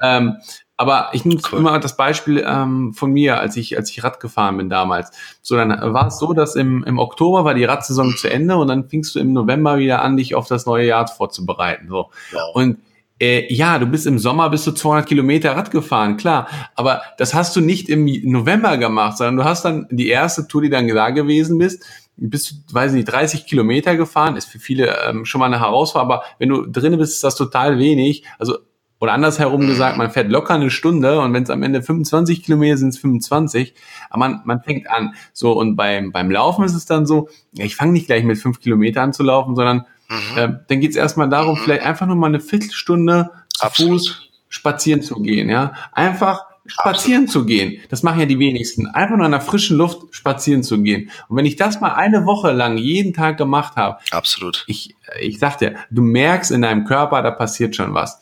ähm, 0.01 0.37
aber 0.77 1.09
ich 1.13 1.25
nehme 1.25 1.41
cool. 1.51 1.59
immer 1.59 1.79
das 1.79 1.97
Beispiel 1.97 2.43
ähm, 2.47 2.93
von 2.93 3.11
mir, 3.11 3.39
als 3.39 3.57
ich, 3.57 3.75
als 3.75 3.89
ich 3.89 4.03
Rad 4.03 4.19
gefahren 4.19 4.57
bin 4.57 4.69
damals. 4.69 5.11
So, 5.41 5.55
dann 5.55 5.69
war 5.69 6.07
es 6.07 6.19
so, 6.19 6.33
dass 6.33 6.55
im, 6.55 6.83
im 6.83 6.99
Oktober 6.99 7.43
war 7.43 7.55
die 7.55 7.65
Radsaison 7.65 8.15
zu 8.15 8.29
Ende 8.29 8.55
und 8.57 8.67
dann 8.67 8.87
fingst 8.87 9.15
du 9.15 9.19
im 9.19 9.33
November 9.33 9.79
wieder 9.79 10.03
an, 10.03 10.17
dich 10.17 10.35
auf 10.35 10.47
das 10.47 10.67
neue 10.67 10.85
Jahr 10.85 11.07
vorzubereiten. 11.07 11.87
So. 11.89 12.11
Ja. 12.31 12.43
Und 12.53 12.77
äh, 13.19 13.51
ja, 13.51 13.79
du 13.79 13.87
bist 13.87 14.05
im 14.05 14.19
Sommer 14.19 14.51
bist 14.51 14.67
du 14.67 14.71
200 14.71 15.07
Kilometer 15.07 15.55
Rad 15.55 15.71
gefahren, 15.71 16.17
klar. 16.17 16.47
Aber 16.75 17.01
das 17.17 17.33
hast 17.33 17.55
du 17.55 17.61
nicht 17.61 17.89
im 17.89 18.05
November 18.29 18.77
gemacht, 18.77 19.17
sondern 19.17 19.37
du 19.37 19.43
hast 19.45 19.65
dann 19.65 19.87
die 19.89 20.09
erste 20.09 20.47
Tour, 20.47 20.61
die 20.61 20.69
dann 20.69 20.87
da 20.87 21.09
gewesen 21.09 21.57
bist, 21.57 21.83
bist 22.17 22.51
du, 22.51 22.73
weiß 22.73 22.91
nicht, 22.93 23.05
30 23.05 23.47
Kilometer 23.47 23.95
gefahren, 23.95 24.35
ist 24.35 24.45
für 24.45 24.59
viele 24.59 24.95
ähm, 25.07 25.25
schon 25.25 25.39
mal 25.39 25.45
eine 25.47 25.59
Herausforderung, 25.59 26.13
aber 26.13 26.23
wenn 26.37 26.49
du 26.49 26.65
drinnen 26.67 26.99
bist, 26.99 27.13
ist 27.13 27.23
das 27.23 27.35
total 27.35 27.79
wenig. 27.79 28.23
Also 28.37 28.57
oder 28.99 29.13
andersherum 29.13 29.67
gesagt, 29.67 29.97
man 29.97 30.09
fährt 30.09 30.29
locker 30.29 30.55
eine 30.55 30.71
Stunde 30.71 31.19
und 31.19 31.33
wenn 31.33 31.43
es 31.43 31.49
am 31.49 31.61
Ende 31.63 31.81
25 31.81 32.43
Kilometer 32.43 32.77
sind, 32.77 32.89
es 32.89 32.97
25. 32.97 33.75
Aber 34.09 34.19
man, 34.19 34.41
man 34.45 34.61
fängt 34.61 34.89
an. 34.89 35.13
So, 35.33 35.51
und 35.53 35.75
beim, 35.75 36.11
beim 36.11 36.31
Laufen 36.31 36.65
ist 36.65 36.73
es 36.73 36.85
dann 36.85 37.05
so, 37.05 37.29
ich 37.53 37.75
fange 37.75 37.91
nicht 37.93 38.07
gleich 38.07 38.23
mit 38.23 38.39
fünf 38.39 38.59
Kilometer 38.59 39.01
an 39.01 39.13
zu 39.13 39.23
laufen, 39.23 39.55
sondern 39.55 39.85
mhm. 40.09 40.37
äh, 40.37 40.49
dann 40.67 40.79
geht 40.79 40.91
es 40.91 40.95
erstmal 40.95 41.29
darum, 41.29 41.59
mhm. 41.59 41.63
vielleicht 41.63 41.83
einfach 41.83 42.07
nur 42.07 42.15
mal 42.15 42.27
eine 42.27 42.39
Viertelstunde 42.39 43.29
zu 43.53 43.65
Absolut. 43.65 43.99
Fuß 43.99 44.23
spazieren 44.49 45.01
zu 45.01 45.15
gehen. 45.15 45.49
Ja, 45.49 45.73
Einfach 45.91 46.45
spazieren 46.67 47.25
Absolut. 47.25 47.45
zu 47.45 47.45
gehen. 47.45 47.81
Das 47.89 48.03
machen 48.03 48.19
ja 48.19 48.25
die 48.25 48.39
wenigsten. 48.39 48.87
Einfach 48.87 49.15
nur 49.15 49.25
in 49.25 49.31
der 49.31 49.41
frischen 49.41 49.77
Luft 49.77 49.99
spazieren 50.11 50.63
zu 50.63 50.81
gehen. 50.81 51.09
Und 51.27 51.37
wenn 51.37 51.45
ich 51.45 51.55
das 51.55 51.79
mal 51.81 51.93
eine 51.93 52.25
Woche 52.25 52.51
lang 52.51 52.77
jeden 52.77 53.13
Tag 53.13 53.37
gemacht 53.37 53.75
habe, 53.75 53.97
absolut. 54.11 54.65
Ich, 54.67 54.95
ich 55.19 55.39
sag 55.39 55.57
dir, 55.57 55.75
du 55.89 56.01
merkst 56.01 56.51
in 56.51 56.61
deinem 56.61 56.85
Körper, 56.85 57.21
da 57.21 57.31
passiert 57.31 57.75
schon 57.75 57.93
was. 57.93 58.21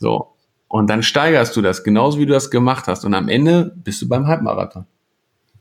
So. 0.00 0.34
Und 0.66 0.88
dann 0.88 1.02
steigerst 1.02 1.54
du 1.54 1.62
das, 1.62 1.84
genauso 1.84 2.18
wie 2.18 2.26
du 2.26 2.32
das 2.32 2.50
gemacht 2.50 2.86
hast. 2.86 3.04
Und 3.04 3.14
am 3.14 3.28
Ende 3.28 3.72
bist 3.76 4.02
du 4.02 4.08
beim 4.08 4.26
Halbmarathon. 4.26 4.86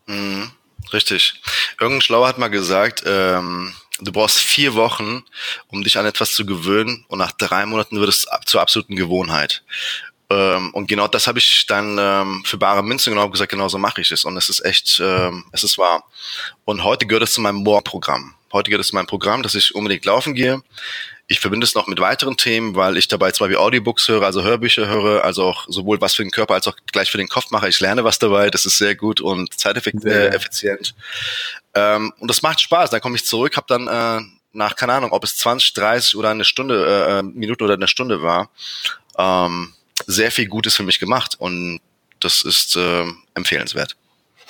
Mhm, 0.08 0.51
richtig. 0.93 1.41
Irgendein 1.79 2.01
Schlauer 2.01 2.27
hat 2.27 2.38
mal 2.38 2.50
gesagt, 2.50 3.03
ähm, 3.05 3.74
du 4.00 4.12
brauchst 4.12 4.39
vier 4.39 4.75
Wochen, 4.75 5.24
um 5.67 5.84
dich 5.84 5.98
an 5.98 6.05
etwas 6.05 6.34
zu 6.34 6.46
gewöhnen 6.46 7.05
und 7.10 7.19
nach 7.19 7.31
drei 7.31 7.65
Monaten 7.65 8.00
wird 8.00 8.10
es 8.10 8.27
zur 8.46 8.62
absoluten 8.62 8.96
Gewohnheit. 8.96 9.63
Ähm, 10.29 10.72
und 10.74 10.88
genau 10.88 11.08
das 11.08 11.25
habe 11.25 11.39
ich 11.39 11.65
dann 11.65 11.98
ähm, 12.00 12.43
für 12.46 12.58
bare 12.58 12.84
Münze 12.84 13.10
genau 13.10 13.29
gesagt, 13.29 13.51
genau 13.51 13.67
so 13.67 13.79
mache 13.79 14.01
ich 14.01 14.12
es. 14.12 14.25
Und 14.25 14.38
es 14.38 14.50
ist 14.50 14.63
echt, 14.63 15.00
ähm, 15.03 15.46
es 15.51 15.63
ist 15.63 15.77
wahr. 15.77 16.03
Und 16.65 16.84
heute 16.84 17.08
gehört 17.08 17.24
es 17.24 17.34
zu 17.34 17.41
meinem 17.41 17.63
Morgenprogramm. 17.63 18.36
Heute 18.53 18.69
gehört 18.69 18.81
es 18.81 18.89
zu 18.89 18.96
meinem 18.96 19.08
Programm, 19.08 19.41
dass 19.41 19.55
ich 19.55 19.74
unbedingt 19.74 20.05
laufen 20.05 20.36
gehe. 20.36 20.62
Ich 21.31 21.39
verbinde 21.39 21.63
es 21.63 21.75
noch 21.75 21.86
mit 21.86 22.00
weiteren 22.00 22.38
Themen, 22.38 22.75
weil 22.75 22.98
ich 22.98 23.07
dabei 23.07 23.31
zwar 23.31 23.51
wie 23.51 23.55
Audiobooks 23.55 24.07
höre, 24.07 24.24
also 24.24 24.43
Hörbücher 24.43 24.88
höre, 24.88 25.24
also 25.24 25.43
auch 25.43 25.67
sowohl 25.69 26.01
was 26.01 26.15
für 26.15 26.24
den 26.24 26.31
Körper 26.31 26.55
als 26.55 26.67
auch 26.67 26.75
gleich 26.91 27.12
für 27.12 27.19
den 27.19 27.27
Kopf 27.27 27.51
mache. 27.51 27.69
Ich 27.69 27.79
lerne 27.79 28.03
was 28.03 28.17
dabei, 28.17 28.50
das 28.50 28.65
ist 28.65 28.79
sehr 28.79 28.95
gut 28.95 29.21
und 29.21 29.53
zeiteffizient. 29.53 30.95
Äh, 31.74 31.95
ähm, 31.95 32.12
und 32.17 32.29
das 32.31 32.41
macht 32.41 32.59
Spaß. 32.62 32.89
Dann 32.89 33.00
komme 33.00 33.15
ich 33.15 33.25
zurück, 33.25 33.57
habe 33.57 33.67
dann 33.69 33.88
äh, 33.88 34.25
nach, 34.53 34.75
keine 34.75 34.93
Ahnung, 34.93 35.12
ob 35.12 35.24
es 35.24 35.38
20, 35.38 35.74
30 35.75 36.15
oder 36.15 36.31
eine 36.31 36.45
Stunde, 36.45 36.83
äh, 36.83 37.19
äh, 37.19 37.21
Minuten 37.21 37.63
oder 37.63 37.75
eine 37.75 37.88
Stunde 37.88 38.24
war, 38.24 38.50
ähm, 39.19 39.75
sehr 40.07 40.31
viel 40.31 40.48
Gutes 40.48 40.75
für 40.75 40.83
mich 40.83 41.00
gemacht 41.00 41.36
und 41.38 41.79
das 42.19 42.41
ist 42.41 42.75
äh, 42.75 43.05
empfehlenswert. 43.36 43.95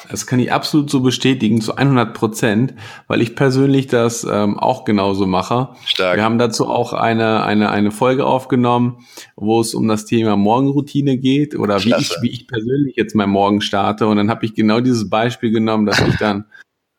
Das 0.09 0.25
kann 0.25 0.39
ich 0.39 0.51
absolut 0.51 0.89
so 0.89 1.01
bestätigen, 1.01 1.61
zu 1.61 1.75
100 1.75 2.13
Prozent, 2.13 2.73
weil 3.07 3.21
ich 3.21 3.35
persönlich 3.35 3.87
das 3.87 4.25
ähm, 4.29 4.57
auch 4.57 4.85
genauso 4.85 5.27
mache. 5.27 5.69
Stark. 5.85 6.15
Wir 6.15 6.23
haben 6.23 6.37
dazu 6.37 6.67
auch 6.67 6.93
eine, 6.93 7.43
eine, 7.43 7.69
eine 7.69 7.91
Folge 7.91 8.25
aufgenommen, 8.25 9.05
wo 9.35 9.59
es 9.59 9.73
um 9.73 9.87
das 9.87 10.05
Thema 10.05 10.35
Morgenroutine 10.35 11.17
geht 11.17 11.57
oder 11.57 11.83
wie 11.83 11.93
ich, 11.97 12.11
wie 12.21 12.29
ich 12.29 12.47
persönlich 12.47 12.95
jetzt 12.95 13.15
mein 13.15 13.29
Morgen 13.29 13.61
starte. 13.61 14.07
Und 14.07 14.17
dann 14.17 14.29
habe 14.29 14.45
ich 14.45 14.53
genau 14.53 14.79
dieses 14.79 15.09
Beispiel 15.09 15.51
genommen, 15.51 15.85
dass 15.85 15.99
ich 15.99 16.15
dann 16.17 16.45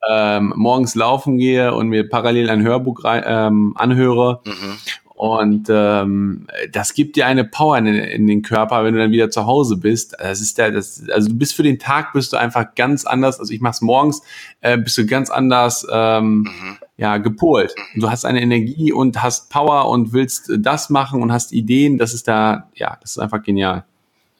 ähm, 0.08 0.52
morgens 0.56 0.94
laufen 0.94 1.38
gehe 1.38 1.74
und 1.74 1.88
mir 1.88 2.08
parallel 2.08 2.50
ein 2.50 2.62
Hörbuch 2.62 3.00
ähm, 3.04 3.74
anhöre. 3.76 4.40
Mhm. 4.44 4.78
Und 5.20 5.68
ähm, 5.68 6.46
das 6.72 6.94
gibt 6.94 7.14
dir 7.14 7.26
eine 7.26 7.44
Power 7.44 7.76
in, 7.76 7.86
in, 7.86 8.26
den 8.26 8.40
Körper, 8.40 8.84
wenn 8.84 8.94
du 8.94 9.00
dann 9.00 9.10
wieder 9.10 9.28
zu 9.28 9.44
Hause 9.44 9.76
bist. 9.76 10.16
Das 10.18 10.40
ist 10.40 10.56
der, 10.56 10.70
das, 10.70 11.02
also 11.10 11.28
du 11.28 11.34
bist 11.34 11.54
für 11.54 11.62
den 11.62 11.78
Tag 11.78 12.14
bist 12.14 12.32
du 12.32 12.38
einfach 12.38 12.74
ganz 12.74 13.04
anders. 13.04 13.38
Also 13.38 13.52
ich 13.52 13.60
mach's 13.60 13.82
morgens, 13.82 14.22
äh, 14.62 14.78
bist 14.78 14.96
du 14.96 15.04
ganz 15.04 15.28
anders 15.28 15.86
ähm, 15.92 16.44
mhm. 16.44 16.78
ja 16.96 17.18
gepolt. 17.18 17.74
Und 17.94 18.02
du 18.02 18.10
hast 18.10 18.24
eine 18.24 18.40
Energie 18.40 18.92
und 18.94 19.22
hast 19.22 19.50
Power 19.50 19.90
und 19.90 20.14
willst 20.14 20.52
das 20.56 20.88
machen 20.88 21.20
und 21.20 21.30
hast 21.32 21.52
Ideen. 21.52 21.98
Das 21.98 22.14
ist 22.14 22.26
da, 22.26 22.70
ja, 22.74 22.96
das 23.02 23.10
ist 23.10 23.18
einfach 23.18 23.42
genial. 23.42 23.84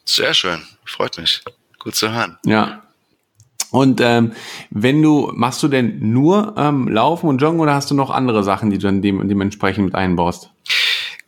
Sehr 0.06 0.32
schön, 0.32 0.62
freut 0.86 1.18
mich. 1.18 1.42
Gut 1.78 1.94
zu 1.94 2.10
hören. 2.10 2.38
Ja. 2.46 2.84
Und 3.70 4.00
ähm, 4.00 4.32
wenn 4.70 5.02
du, 5.02 5.30
machst 5.34 5.62
du 5.62 5.68
denn 5.68 6.10
nur 6.10 6.54
ähm, 6.56 6.88
Laufen 6.88 7.28
und 7.28 7.42
Joggen 7.42 7.60
oder 7.60 7.74
hast 7.74 7.90
du 7.90 7.94
noch 7.94 8.08
andere 8.08 8.42
Sachen, 8.42 8.70
die 8.70 8.78
du 8.78 8.86
dann 8.86 9.02
dem, 9.02 9.28
dementsprechend 9.28 9.84
mit 9.84 9.94
einbaust? 9.94 10.50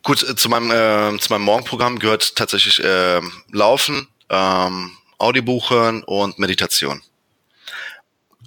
Gut, 0.03 0.21
äh, 0.23 0.35
zu 0.35 0.49
meinem, 0.49 0.69
äh, 0.69 1.17
zu 1.19 1.31
meinem 1.31 1.43
Morgenprogramm 1.43 1.99
gehört 1.99 2.35
tatsächlich 2.35 2.83
äh, 2.83 3.21
Laufen, 3.51 4.07
ähm, 4.29 4.91
Audiobuch 5.17 5.69
hören 5.71 6.03
und 6.03 6.37
Meditation. 6.39 7.01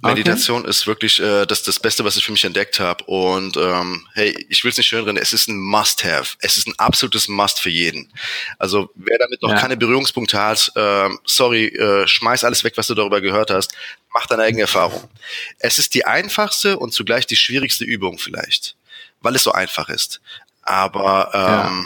Meditation 0.03 0.61
okay. 0.61 0.69
ist 0.69 0.85
wirklich 0.85 1.19
äh, 1.19 1.45
das, 1.45 1.63
das 1.63 1.79
Beste, 1.79 2.05
was 2.05 2.17
ich 2.17 2.23
für 2.23 2.31
mich 2.31 2.45
entdeckt 2.45 2.79
habe. 2.79 3.03
Und 3.05 3.57
ähm, 3.57 4.07
hey, 4.13 4.45
ich 4.47 4.63
will 4.63 4.69
es 4.69 4.77
nicht 4.77 4.87
schön 4.87 5.03
reden, 5.03 5.17
es 5.17 5.33
ist 5.33 5.47
ein 5.47 5.57
Must-Have. 5.57 6.37
Es 6.39 6.57
ist 6.57 6.67
ein 6.67 6.77
absolutes 6.77 7.27
Must 7.27 7.59
für 7.59 7.71
jeden. 7.71 8.11
Also 8.59 8.91
wer 8.93 9.17
damit 9.17 9.41
noch 9.41 9.49
ja. 9.49 9.59
keine 9.59 9.75
Berührungspunkte 9.75 10.39
hat, 10.39 10.71
äh, 10.75 11.09
sorry, 11.25 11.67
äh, 11.67 12.07
schmeiß 12.07 12.43
alles 12.43 12.63
weg, 12.63 12.73
was 12.75 12.87
du 12.87 12.93
darüber 12.93 13.21
gehört 13.21 13.49
hast. 13.49 13.73
Mach 14.13 14.27
deine 14.27 14.43
eigene 14.43 14.61
Erfahrung. 14.61 15.09
Es 15.57 15.79
ist 15.79 15.95
die 15.95 16.05
einfachste 16.05 16.77
und 16.77 16.93
zugleich 16.93 17.25
die 17.25 17.35
schwierigste 17.35 17.83
Übung 17.83 18.19
vielleicht, 18.19 18.75
weil 19.21 19.35
es 19.35 19.43
so 19.43 19.51
einfach 19.51 19.89
ist. 19.89 20.21
Aber 20.61 21.31
ähm, 21.33 21.85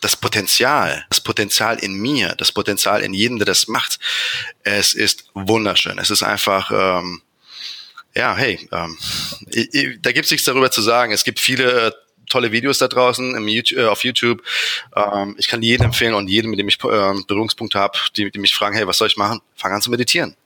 das 0.00 0.16
Potenzial, 0.16 1.04
das 1.08 1.20
Potenzial 1.20 1.78
in 1.78 1.94
mir, 1.94 2.34
das 2.36 2.52
Potenzial 2.52 3.02
in 3.02 3.12
jedem, 3.12 3.38
der 3.38 3.46
das 3.46 3.68
macht, 3.68 3.98
es 4.62 4.94
ist 4.94 5.24
wunderschön. 5.34 5.98
Es 5.98 6.10
ist 6.10 6.22
einfach, 6.22 6.70
ähm, 6.72 7.22
ja, 8.14 8.36
hey, 8.36 8.68
ähm, 8.70 8.96
ich, 9.48 9.74
ich, 9.74 10.02
da 10.02 10.12
gibt 10.12 10.26
es 10.26 10.30
nichts 10.30 10.46
darüber 10.46 10.70
zu 10.70 10.82
sagen. 10.82 11.12
Es 11.12 11.24
gibt 11.24 11.40
viele 11.40 11.88
äh, 11.88 11.92
tolle 12.28 12.52
Videos 12.52 12.78
da 12.78 12.88
draußen 12.88 13.34
im 13.34 13.48
YouTube, 13.48 13.78
äh, 13.78 13.86
auf 13.86 14.04
YouTube. 14.04 14.42
Ähm, 14.94 15.34
ich 15.38 15.48
kann 15.48 15.62
jedem 15.62 15.86
empfehlen 15.86 16.14
und 16.14 16.28
jedem, 16.28 16.50
mit 16.50 16.58
dem 16.58 16.68
ich 16.68 16.82
äh, 16.84 17.14
Berührungspunkte 17.26 17.78
habe, 17.78 17.98
die, 18.16 18.30
die 18.30 18.38
mich 18.38 18.54
fragen, 18.54 18.76
hey, 18.76 18.86
was 18.86 18.98
soll 18.98 19.08
ich 19.08 19.16
machen? 19.16 19.40
Fang 19.56 19.72
an 19.72 19.82
zu 19.82 19.90
meditieren. 19.90 20.36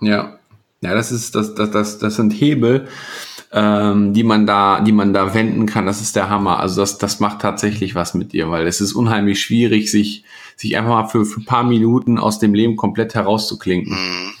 Ja, 0.00 0.38
ja, 0.82 0.94
das 0.94 1.12
ist 1.12 1.34
das, 1.34 1.54
das, 1.54 1.70
das, 1.70 1.98
das 1.98 2.16
sind 2.16 2.32
Hebel 2.32 2.88
ähm, 3.52 4.14
die 4.14 4.24
man 4.24 4.46
da, 4.46 4.80
die 4.80 4.92
man 4.92 5.12
da 5.12 5.34
wenden 5.34 5.66
kann. 5.66 5.84
Das 5.84 6.00
ist 6.00 6.16
der 6.16 6.30
Hammer. 6.30 6.58
Also 6.60 6.80
das, 6.80 6.98
das 6.98 7.20
macht 7.20 7.40
tatsächlich 7.40 7.94
was 7.94 8.14
mit 8.14 8.32
dir, 8.32 8.50
weil 8.50 8.66
es 8.66 8.80
ist 8.80 8.94
unheimlich 8.94 9.40
schwierig, 9.40 9.90
sich, 9.90 10.24
sich 10.56 10.76
einfach 10.76 10.90
mal 10.90 11.08
für, 11.08 11.26
für 11.26 11.40
ein 11.40 11.44
paar 11.44 11.64
Minuten 11.64 12.18
aus 12.18 12.38
dem 12.38 12.54
Leben 12.54 12.76
komplett 12.76 13.14
herauszuklinken. 13.14 13.92
Mhm. 13.92 14.32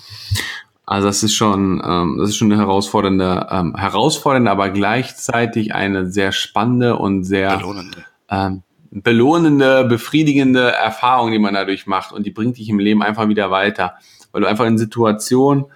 Also 0.86 1.08
das 1.08 1.22
ist 1.22 1.34
schon, 1.34 1.82
ähm, 1.84 2.16
das 2.18 2.30
ist 2.30 2.36
schon 2.36 2.50
eine 2.50 2.60
herausfordernde, 2.60 3.48
ähm, 3.50 3.76
herausfordernde, 3.76 4.50
aber 4.50 4.70
gleichzeitig 4.70 5.74
eine 5.74 6.10
sehr 6.10 6.32
spannende 6.32 6.96
und 6.96 7.24
sehr 7.24 7.58
belohnende. 7.58 8.04
Ähm, 8.30 8.62
belohnende, 8.90 9.84
befriedigende 9.84 10.72
Erfahrung, 10.72 11.32
die 11.32 11.38
man 11.38 11.54
dadurch 11.54 11.86
macht 11.86 12.12
und 12.12 12.26
die 12.26 12.30
bringt 12.30 12.58
dich 12.58 12.68
im 12.68 12.78
Leben 12.78 13.02
einfach 13.02 13.28
wieder 13.28 13.50
weiter, 13.50 13.94
weil 14.32 14.42
du 14.42 14.48
einfach 14.48 14.66
in 14.66 14.76
Situationen, 14.76 15.66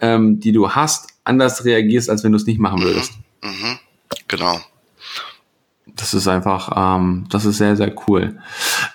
ähm, 0.00 0.40
die 0.40 0.52
du 0.52 0.70
hast, 0.70 1.13
anders 1.24 1.64
reagierst, 1.64 2.10
als 2.10 2.22
wenn 2.24 2.32
du 2.32 2.36
es 2.36 2.46
nicht 2.46 2.60
machen 2.60 2.82
würdest. 2.82 3.12
Mhm. 3.42 3.50
Mhm. 3.50 3.78
Genau. 4.28 4.58
Das 5.96 6.14
ist 6.14 6.26
einfach, 6.26 6.72
ähm, 6.76 7.26
das 7.30 7.44
ist 7.44 7.58
sehr, 7.58 7.76
sehr 7.76 7.94
cool. 8.08 8.38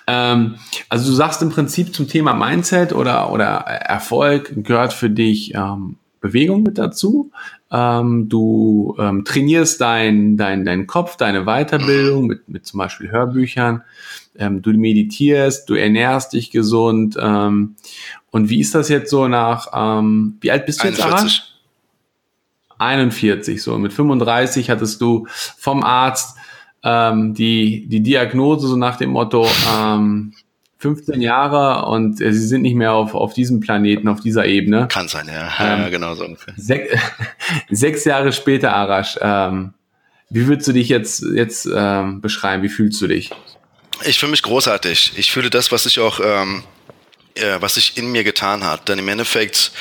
Ähm, 0.06 0.56
also 0.88 1.10
du 1.10 1.16
sagst 1.16 1.40
im 1.40 1.50
Prinzip 1.50 1.94
zum 1.94 2.08
Thema 2.08 2.34
Mindset 2.34 2.92
oder, 2.92 3.32
oder 3.32 3.46
Erfolg 3.46 4.52
gehört 4.64 4.92
für 4.92 5.08
dich 5.08 5.54
ähm, 5.54 5.96
Bewegung 6.20 6.62
mit 6.62 6.76
dazu. 6.76 7.30
Ähm, 7.70 8.28
du 8.28 8.96
ähm, 8.98 9.24
trainierst 9.24 9.80
dein, 9.80 10.36
dein, 10.36 10.64
deinen 10.64 10.86
Kopf, 10.86 11.16
deine 11.16 11.44
Weiterbildung 11.44 12.26
mit, 12.26 12.48
mit 12.48 12.66
zum 12.66 12.78
Beispiel 12.78 13.10
Hörbüchern. 13.10 13.82
Ähm, 14.36 14.60
du 14.60 14.72
meditierst, 14.72 15.70
du 15.70 15.74
ernährst 15.74 16.34
dich 16.34 16.50
gesund. 16.50 17.16
Ähm, 17.18 17.76
und 18.30 18.50
wie 18.50 18.60
ist 18.60 18.74
das 18.74 18.88
jetzt 18.88 19.10
so 19.10 19.28
nach, 19.28 19.68
ähm, 19.72 20.36
wie 20.40 20.50
alt 20.50 20.66
bist 20.66 20.80
du 20.80 20.88
41. 20.88 21.22
jetzt, 21.22 21.40
Ara? 21.40 21.59
41 22.80 23.62
so. 23.62 23.78
Mit 23.78 23.92
35 23.92 24.70
hattest 24.70 25.00
du 25.00 25.26
vom 25.58 25.82
Arzt 25.82 26.36
ähm, 26.82 27.34
die, 27.34 27.86
die 27.88 28.02
Diagnose 28.02 28.66
so 28.66 28.76
nach 28.76 28.96
dem 28.96 29.10
Motto 29.10 29.46
ähm, 29.74 30.32
15 30.78 31.20
Jahre 31.20 31.86
und 31.86 32.20
äh, 32.20 32.32
sie 32.32 32.46
sind 32.46 32.62
nicht 32.62 32.74
mehr 32.74 32.94
auf, 32.94 33.14
auf 33.14 33.34
diesem 33.34 33.60
Planeten, 33.60 34.08
auf 34.08 34.20
dieser 34.20 34.46
Ebene. 34.46 34.88
Kann 34.88 35.08
sein, 35.08 35.28
ja. 35.28 35.50
Ähm, 35.60 35.80
ja 35.82 35.88
genau 35.90 36.14
so 36.14 36.24
ungefähr. 36.24 36.54
Sech, 36.56 36.88
sechs 37.70 38.04
Jahre 38.04 38.32
später, 38.32 38.72
Arash, 38.72 39.18
ähm, 39.20 39.74
wie 40.30 40.46
würdest 40.46 40.68
du 40.68 40.72
dich 40.72 40.88
jetzt, 40.88 41.22
jetzt 41.34 41.68
ähm, 41.72 42.20
beschreiben? 42.20 42.62
Wie 42.62 42.68
fühlst 42.68 43.02
du 43.02 43.08
dich? 43.08 43.30
Ich 44.06 44.18
fühle 44.18 44.30
mich 44.30 44.42
großartig. 44.42 45.12
Ich 45.16 45.30
fühle 45.30 45.50
das, 45.50 45.72
was 45.72 45.84
ich 45.84 45.98
auch, 45.98 46.20
ähm, 46.24 46.62
äh, 47.34 47.56
was 47.60 47.74
sich 47.74 47.98
in 47.98 48.10
mir 48.10 48.24
getan 48.24 48.64
hat. 48.64 48.88
Denn 48.88 48.98
im 48.98 49.08
Endeffekt 49.08 49.72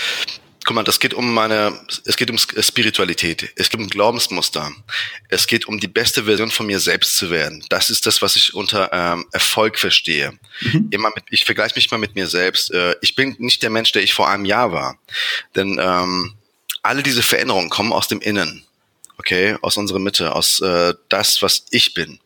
guck 0.69 0.75
mal, 0.75 0.83
das 0.83 0.99
geht 0.99 1.15
um 1.15 1.33
meine, 1.33 1.81
es 2.05 2.15
geht 2.15 2.29
um 2.29 2.37
Spiritualität, 2.37 3.51
es 3.55 3.71
geht 3.71 3.79
um 3.79 3.89
Glaubensmuster, 3.89 4.71
es 5.27 5.47
geht 5.47 5.67
um 5.67 5.79
die 5.79 5.87
beste 5.87 6.25
Version 6.25 6.51
von 6.51 6.67
mir 6.67 6.79
selbst 6.79 7.17
zu 7.17 7.31
werden. 7.31 7.65
Das 7.69 7.89
ist 7.89 8.05
das, 8.05 8.21
was 8.21 8.35
ich 8.35 8.53
unter 8.53 8.93
ähm, 8.93 9.25
Erfolg 9.31 9.79
verstehe. 9.79 10.37
Mhm. 10.61 10.89
Immer 10.91 11.09
mit, 11.15 11.23
ich 11.31 11.43
vergleiche 11.43 11.73
mich 11.73 11.89
mal 11.89 11.97
mit 11.97 12.13
mir 12.13 12.27
selbst. 12.27 12.71
Äh, 12.71 12.95
ich 13.01 13.15
bin 13.15 13.35
nicht 13.39 13.63
der 13.63 13.71
Mensch, 13.71 13.93
der 13.93 14.03
ich 14.03 14.13
vor 14.13 14.29
einem 14.29 14.45
Jahr 14.45 14.71
war, 14.71 14.99
denn 15.55 15.79
ähm, 15.81 16.35
alle 16.83 17.01
diese 17.01 17.23
Veränderungen 17.23 17.71
kommen 17.71 17.91
aus 17.91 18.07
dem 18.07 18.21
Innen, 18.21 18.63
okay, 19.17 19.57
aus 19.63 19.75
unserer 19.75 19.97
Mitte, 19.97 20.35
aus 20.35 20.61
äh, 20.61 20.93
das, 21.09 21.41
was 21.41 21.65
ich 21.71 21.95
bin. 21.95 22.19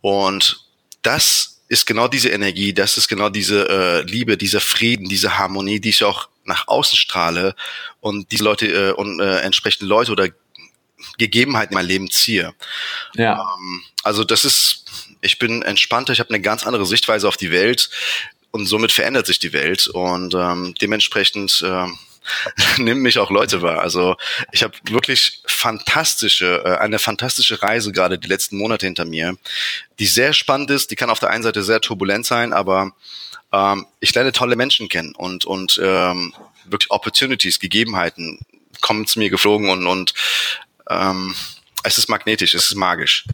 Und 0.00 0.64
das 1.02 1.60
ist 1.68 1.84
genau 1.84 2.08
diese 2.08 2.30
Energie, 2.30 2.72
das 2.72 2.96
ist 2.96 3.08
genau 3.08 3.28
diese 3.28 3.68
äh, 3.68 4.02
Liebe, 4.10 4.38
dieser 4.38 4.62
Frieden, 4.62 5.10
diese 5.10 5.36
Harmonie, 5.36 5.78
die 5.78 5.90
ich 5.90 6.04
auch 6.04 6.31
nach 6.44 6.68
außen 6.68 6.96
strahle 6.96 7.54
und 8.00 8.30
diese 8.32 8.44
Leute 8.44 8.66
äh, 8.66 8.92
und 8.92 9.20
äh, 9.20 9.40
entsprechende 9.40 9.86
Leute 9.86 10.12
oder 10.12 10.28
Gegebenheiten 11.18 11.72
in 11.72 11.78
mein 11.78 11.86
Leben 11.86 12.10
ziehe. 12.10 12.54
Ja. 13.14 13.54
Ähm, 13.56 13.82
also 14.02 14.24
das 14.24 14.44
ist, 14.44 14.84
ich 15.20 15.38
bin 15.38 15.62
entspannter, 15.62 16.12
ich 16.12 16.20
habe 16.20 16.30
eine 16.30 16.40
ganz 16.40 16.66
andere 16.66 16.86
Sichtweise 16.86 17.28
auf 17.28 17.36
die 17.36 17.50
Welt 17.50 17.90
und 18.50 18.66
somit 18.66 18.92
verändert 18.92 19.26
sich 19.26 19.38
die 19.38 19.52
Welt 19.52 19.88
und 19.88 20.34
ähm, 20.34 20.74
dementsprechend 20.80 21.62
äh, 21.62 21.86
nehmen 22.78 23.02
mich 23.02 23.18
auch 23.18 23.30
Leute 23.30 23.62
wahr. 23.62 23.80
Also 23.80 24.16
ich 24.52 24.62
habe 24.62 24.74
wirklich 24.84 25.42
fantastische, 25.46 26.62
äh, 26.64 26.76
eine 26.76 26.98
fantastische 26.98 27.62
Reise 27.62 27.92
gerade 27.92 28.18
die 28.18 28.28
letzten 28.28 28.58
Monate 28.58 28.86
hinter 28.86 29.04
mir, 29.04 29.36
die 29.98 30.06
sehr 30.06 30.32
spannend 30.32 30.70
ist. 30.70 30.90
Die 30.90 30.96
kann 30.96 31.10
auf 31.10 31.18
der 31.18 31.30
einen 31.30 31.42
Seite 31.42 31.62
sehr 31.62 31.80
turbulent 31.80 32.26
sein, 32.26 32.52
aber 32.52 32.92
ähm, 33.52 33.86
ich 34.00 34.14
lerne 34.14 34.32
tolle 34.32 34.56
Menschen 34.56 34.88
kennen 34.88 35.14
und 35.14 35.44
und 35.44 35.80
ähm, 35.82 36.34
wirklich 36.64 36.90
Opportunities, 36.90 37.60
Gegebenheiten 37.60 38.40
kommen 38.80 39.06
zu 39.06 39.18
mir 39.18 39.30
geflogen 39.30 39.68
und 39.68 39.86
und 39.86 40.14
ähm, 40.90 41.34
es 41.84 41.98
ist 41.98 42.08
magnetisch, 42.08 42.54
es 42.54 42.68
ist 42.68 42.76
magisch. 42.76 43.26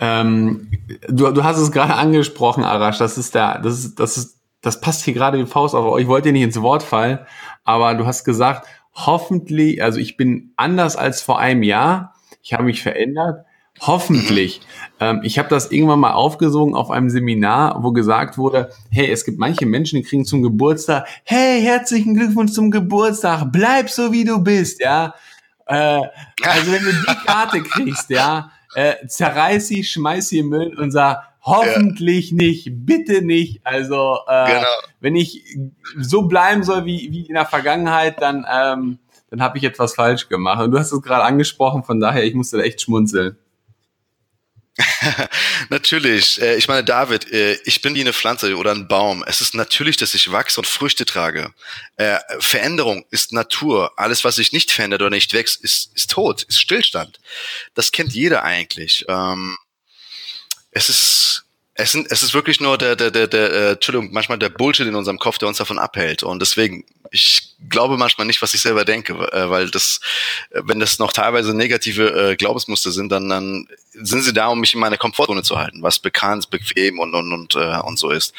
Ähm, 0.00 0.70
du, 1.08 1.30
du 1.30 1.44
hast 1.44 1.58
es 1.58 1.72
gerade 1.72 1.94
angesprochen, 1.94 2.64
Arash. 2.64 2.98
Das 2.98 3.18
ist 3.18 3.34
der, 3.34 3.58
das 3.58 3.78
ist, 3.78 4.00
das 4.00 4.16
ist, 4.16 4.38
das 4.60 4.80
passt 4.80 5.04
hier 5.04 5.14
gerade 5.14 5.38
wie 5.38 5.46
Faust 5.46 5.74
auf. 5.74 5.98
Ich 5.98 6.06
wollte 6.06 6.28
dir 6.28 6.32
nicht 6.32 6.42
ins 6.42 6.60
Wort 6.60 6.82
fallen, 6.82 7.18
aber 7.64 7.94
du 7.94 8.06
hast 8.06 8.24
gesagt, 8.24 8.66
hoffentlich, 8.94 9.82
also 9.82 9.98
ich 9.98 10.16
bin 10.16 10.52
anders 10.56 10.96
als 10.96 11.22
vor 11.22 11.38
einem 11.38 11.62
Jahr. 11.62 12.14
Ich 12.42 12.52
habe 12.52 12.64
mich 12.64 12.82
verändert. 12.82 13.44
Hoffentlich. 13.84 14.60
Ähm, 15.00 15.22
ich 15.24 15.38
habe 15.38 15.48
das 15.48 15.72
irgendwann 15.72 15.98
mal 15.98 16.12
aufgesogen 16.12 16.76
auf 16.76 16.92
einem 16.92 17.10
Seminar, 17.10 17.82
wo 17.82 17.90
gesagt 17.90 18.38
wurde, 18.38 18.70
hey, 18.90 19.10
es 19.10 19.24
gibt 19.24 19.38
manche 19.38 19.66
Menschen, 19.66 19.96
die 19.96 20.04
kriegen 20.04 20.24
zum 20.24 20.42
Geburtstag, 20.42 21.08
hey, 21.24 21.60
herzlichen 21.60 22.14
Glückwunsch 22.14 22.52
zum 22.52 22.70
Geburtstag, 22.70 23.46
bleib 23.50 23.90
so 23.90 24.12
wie 24.12 24.24
du 24.24 24.38
bist, 24.38 24.80
ja. 24.80 25.14
Äh, 25.66 26.00
also 26.44 26.72
wenn 26.72 26.84
du 26.84 26.92
die 26.92 27.26
Karte 27.26 27.62
kriegst, 27.64 28.08
ja, 28.10 28.52
äh, 28.76 29.04
zerreiß 29.04 29.66
sie, 29.66 29.82
schmeiß 29.82 30.28
sie 30.28 30.38
im 30.38 30.50
Müll 30.50 30.78
und 30.78 30.92
sag, 30.92 31.22
hoffentlich 31.40 32.30
ja. 32.30 32.36
nicht, 32.36 32.68
bitte 32.86 33.22
nicht. 33.22 33.66
Also 33.66 34.18
äh, 34.28 34.46
genau. 34.46 34.66
wenn 35.00 35.16
ich 35.16 35.44
so 35.98 36.22
bleiben 36.22 36.62
soll 36.62 36.84
wie, 36.84 37.10
wie 37.10 37.26
in 37.26 37.34
der 37.34 37.46
Vergangenheit, 37.46 38.22
dann, 38.22 38.46
ähm, 38.48 38.98
dann 39.30 39.42
habe 39.42 39.58
ich 39.58 39.64
etwas 39.64 39.96
falsch 39.96 40.28
gemacht. 40.28 40.62
Und 40.62 40.70
du 40.70 40.78
hast 40.78 40.92
es 40.92 41.02
gerade 41.02 41.24
angesprochen, 41.24 41.82
von 41.82 41.98
daher, 41.98 42.24
ich 42.24 42.34
musste 42.34 42.58
da 42.58 42.62
echt 42.62 42.80
schmunzeln. 42.80 43.36
natürlich. 45.70 46.40
Äh, 46.40 46.56
ich 46.56 46.68
meine, 46.68 46.84
David, 46.84 47.30
äh, 47.30 47.58
ich 47.64 47.82
bin 47.82 47.94
wie 47.94 48.00
eine 48.00 48.12
Pflanze 48.12 48.56
oder 48.56 48.72
ein 48.72 48.88
Baum. 48.88 49.22
Es 49.26 49.40
ist 49.40 49.54
natürlich, 49.54 49.96
dass 49.96 50.14
ich 50.14 50.32
wachse 50.32 50.60
und 50.60 50.66
Früchte 50.66 51.04
trage. 51.04 51.52
Äh, 51.96 52.18
Veränderung 52.38 53.04
ist 53.10 53.32
Natur. 53.32 53.92
Alles, 53.96 54.24
was 54.24 54.36
sich 54.36 54.52
nicht 54.52 54.70
verändert 54.70 55.02
oder 55.02 55.10
nicht 55.10 55.34
wächst, 55.34 55.62
ist, 55.62 55.94
ist 55.94 56.10
tot, 56.10 56.42
ist 56.44 56.60
Stillstand. 56.60 57.20
Das 57.74 57.92
kennt 57.92 58.12
jeder 58.14 58.44
eigentlich. 58.44 59.04
Ähm, 59.08 59.58
es 60.70 60.88
ist 60.88 61.44
es, 61.74 61.92
sind, 61.92 62.10
es 62.10 62.22
ist 62.22 62.34
wirklich 62.34 62.60
nur 62.60 62.76
der, 62.76 62.96
der, 62.96 63.10
der, 63.10 63.26
der 63.26 63.52
äh, 63.52 63.72
Entschuldigung, 63.72 64.12
manchmal 64.12 64.38
der 64.38 64.50
Bullshit 64.50 64.86
in 64.86 64.94
unserem 64.94 65.18
Kopf, 65.18 65.38
der 65.38 65.48
uns 65.48 65.56
davon 65.56 65.78
abhält. 65.78 66.22
Und 66.22 66.40
deswegen, 66.40 66.84
ich 67.10 67.56
glaube 67.68 67.96
manchmal 67.96 68.26
nicht, 68.26 68.42
was 68.42 68.52
ich 68.52 68.60
selber 68.60 68.84
denke, 68.84 69.14
äh, 69.32 69.48
weil 69.48 69.70
das, 69.70 70.00
äh, 70.50 70.60
wenn 70.64 70.80
das 70.80 70.98
noch 70.98 71.12
teilweise 71.12 71.56
negative 71.56 72.32
äh, 72.32 72.36
Glaubensmuster 72.36 72.92
sind, 72.92 73.10
dann, 73.10 73.28
dann 73.28 73.68
sind 73.94 74.22
sie 74.22 74.34
da, 74.34 74.48
um 74.48 74.60
mich 74.60 74.74
in 74.74 74.80
meiner 74.80 74.98
Komfortzone 74.98 75.42
zu 75.42 75.58
halten, 75.58 75.82
was 75.82 75.98
bekannt, 75.98 76.50
bequem 76.50 76.98
und 76.98 77.14
und 77.14 77.32
und 77.32 77.54
äh, 77.54 77.78
und 77.78 77.98
so 77.98 78.10
ist. 78.10 78.34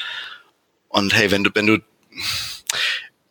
Und 0.89 1.15
hey, 1.15 1.31
wenn 1.31 1.43
du, 1.43 1.49
wenn 1.55 1.65
du 1.65 1.79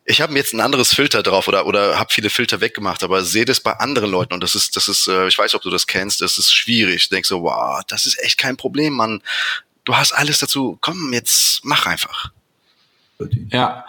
ich 0.05 0.19
habe 0.19 0.35
jetzt 0.35 0.53
ein 0.53 0.59
anderes 0.59 0.93
Filter 0.93 1.23
drauf 1.23 1.47
oder 1.47 1.65
oder 1.65 1.97
habe 1.97 2.13
viele 2.13 2.29
Filter 2.29 2.59
weggemacht, 2.59 3.03
aber 3.03 3.23
sehe 3.23 3.45
das 3.45 3.61
bei 3.61 3.71
anderen 3.71 4.11
Leuten 4.11 4.33
und 4.33 4.43
das 4.43 4.53
ist 4.53 4.75
das 4.75 4.89
ist 4.89 5.07
äh, 5.07 5.27
ich 5.27 5.37
weiß, 5.37 5.55
ob 5.55 5.61
du 5.61 5.69
das 5.69 5.87
kennst, 5.87 6.19
das 6.19 6.37
ist 6.37 6.51
schwierig. 6.53 6.95
Ich 6.95 7.09
denk 7.09 7.25
so, 7.25 7.43
wow, 7.43 7.81
das 7.87 8.05
ist 8.05 8.21
echt 8.21 8.37
kein 8.37 8.57
Problem, 8.57 8.95
Mann 8.95 9.21
du 9.85 9.95
hast 9.95 10.13
alles 10.13 10.39
dazu, 10.39 10.77
komm, 10.81 11.13
jetzt 11.13 11.61
mach 11.63 11.85
einfach. 11.85 12.31
Ja. 13.49 13.85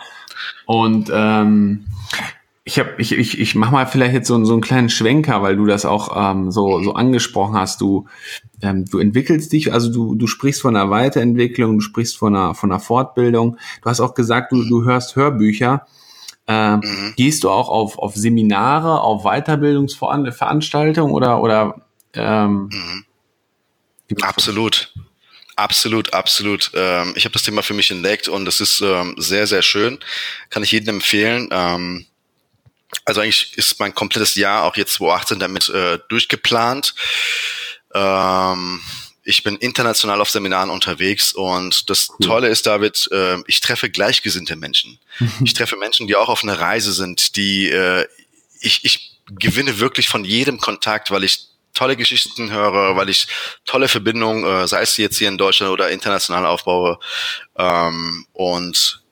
Und 0.66 1.10
ähm, 1.12 1.86
ich 2.64 2.78
habe 2.78 2.94
ich 2.98 3.12
ich 3.12 3.38
ich 3.38 3.54
mach 3.54 3.70
mal 3.70 3.86
vielleicht 3.86 4.14
jetzt 4.14 4.28
so, 4.28 4.42
so 4.44 4.54
einen 4.54 4.62
kleinen 4.62 4.88
Schwenker, 4.88 5.42
weil 5.42 5.56
du 5.56 5.66
das 5.66 5.84
auch 5.84 6.14
ähm, 6.16 6.50
so 6.50 6.82
so 6.82 6.94
angesprochen 6.94 7.54
hast. 7.56 7.80
Du 7.80 8.06
ähm, 8.62 8.86
du 8.86 8.98
entwickelst 8.98 9.52
dich, 9.52 9.72
also 9.72 9.92
du 9.92 10.14
du 10.14 10.26
sprichst 10.26 10.62
von 10.62 10.74
einer 10.74 10.88
Weiterentwicklung, 10.90 11.74
du 11.74 11.80
sprichst 11.80 12.16
von 12.16 12.34
einer 12.34 12.54
von 12.54 12.72
einer 12.72 12.80
Fortbildung. 12.80 13.58
Du 13.82 13.90
hast 13.90 14.00
auch 14.00 14.14
gesagt, 14.14 14.52
du 14.52 14.64
du 14.64 14.84
hörst 14.84 15.14
Hörbücher. 15.16 15.86
Ähm, 16.46 16.80
mhm. 16.80 17.14
Gehst 17.16 17.44
du 17.44 17.50
auch 17.50 17.68
auf 17.68 17.98
auf 17.98 18.14
Seminare, 18.14 19.00
auf 19.00 19.24
Weiterbildungsveranstaltungen 19.24 21.12
oder 21.12 21.42
oder 21.42 21.82
ähm, 22.14 22.71
mhm. 22.73 23.04
Absolut. 24.23 24.92
Absolut, 25.56 26.12
absolut. 26.12 26.71
Ähm, 26.75 27.12
ich 27.17 27.25
habe 27.25 27.32
das 27.32 27.43
Thema 27.43 27.62
für 27.62 27.75
mich 27.75 27.90
entdeckt 27.90 28.28
und 28.28 28.47
es 28.49 28.60
ist 28.60 28.80
ähm, 28.80 29.14
sehr, 29.19 29.47
sehr 29.47 29.62
schön. 29.62 29.99
Kann 30.50 30.62
ich 30.62 30.73
jedem 30.73 30.97
empfehlen. 30.97 31.49
Ähm, 31.52 32.06
also 33.04 33.21
eigentlich 33.21 33.56
ist 33.56 33.78
mein 33.78 33.95
komplettes 33.95 34.34
Jahr 34.34 34.64
auch 34.64 34.76
jetzt 34.76 34.95
2018 34.95 35.38
damit 35.38 35.69
äh, 35.69 35.99
durchgeplant. 36.08 36.95
Ähm, 37.95 38.80
ich 39.23 39.43
bin 39.43 39.56
international 39.56 40.21
auf 40.21 40.30
Seminaren 40.30 40.71
unterwegs 40.71 41.32
und 41.32 41.88
das 41.88 42.10
cool. 42.10 42.26
Tolle 42.26 42.49
ist, 42.49 42.67
David, 42.67 43.08
äh, 43.10 43.38
ich 43.47 43.60
treffe 43.60 43.90
gleichgesinnte 43.90 44.56
Menschen. 44.56 44.99
ich 45.45 45.54
treffe 45.54 45.76
Menschen, 45.76 46.06
die 46.06 46.17
auch 46.17 46.28
auf 46.28 46.43
einer 46.43 46.58
Reise 46.58 46.93
sind, 46.93 47.36
die 47.36 47.71
äh, 47.71 48.06
ich, 48.60 48.84
ich 48.84 49.19
gewinne 49.26 49.78
wirklich 49.78 50.08
von 50.08 50.25
jedem 50.25 50.58
Kontakt, 50.60 51.10
weil 51.10 51.25
ich 51.25 51.49
tolle 51.75 51.97
Geschichten 51.97 52.50
höre, 52.50 52.97
weil 52.97 53.08
ich 53.08 53.26
tolle 53.65 53.89
Verbindungen, 53.89 54.45
äh, 54.45 54.67
sei 54.67 54.82
es 54.82 54.97
jetzt 54.97 55.19
hier 55.19 55.28
in 55.28 55.39
Deutschland 55.39 55.73
oder 55.73 55.91
international 55.91 56.47
aufbaue 56.47 56.99
ähm, 57.56 58.25
und 58.32 59.02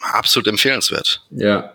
absolut 0.00 0.48
empfehlenswert. 0.48 1.22
Ja. 1.30 1.72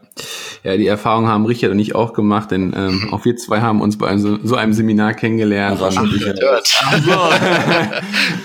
Ja, 0.64 0.78
die 0.78 0.86
Erfahrung 0.86 1.28
haben 1.28 1.46
Richard 1.48 1.72
und 1.72 1.80
ich 1.80 1.96
auch 1.96 2.14
gemacht, 2.14 2.52
denn 2.52 2.72
ähm, 2.76 3.00
mhm. 3.00 3.14
auch 3.14 3.26
wir 3.26 3.36
zwei 3.36 3.62
haben 3.62 3.82
uns 3.82 3.98
bei 3.98 4.08
einem, 4.08 4.40
so 4.44 4.56
einem 4.56 4.72
Seminar 4.72 5.16
kennengelernt. 5.16 5.82
Ach, 5.82 6.02
und 6.02 6.16
ich, 6.16 6.26
also, 6.28 7.12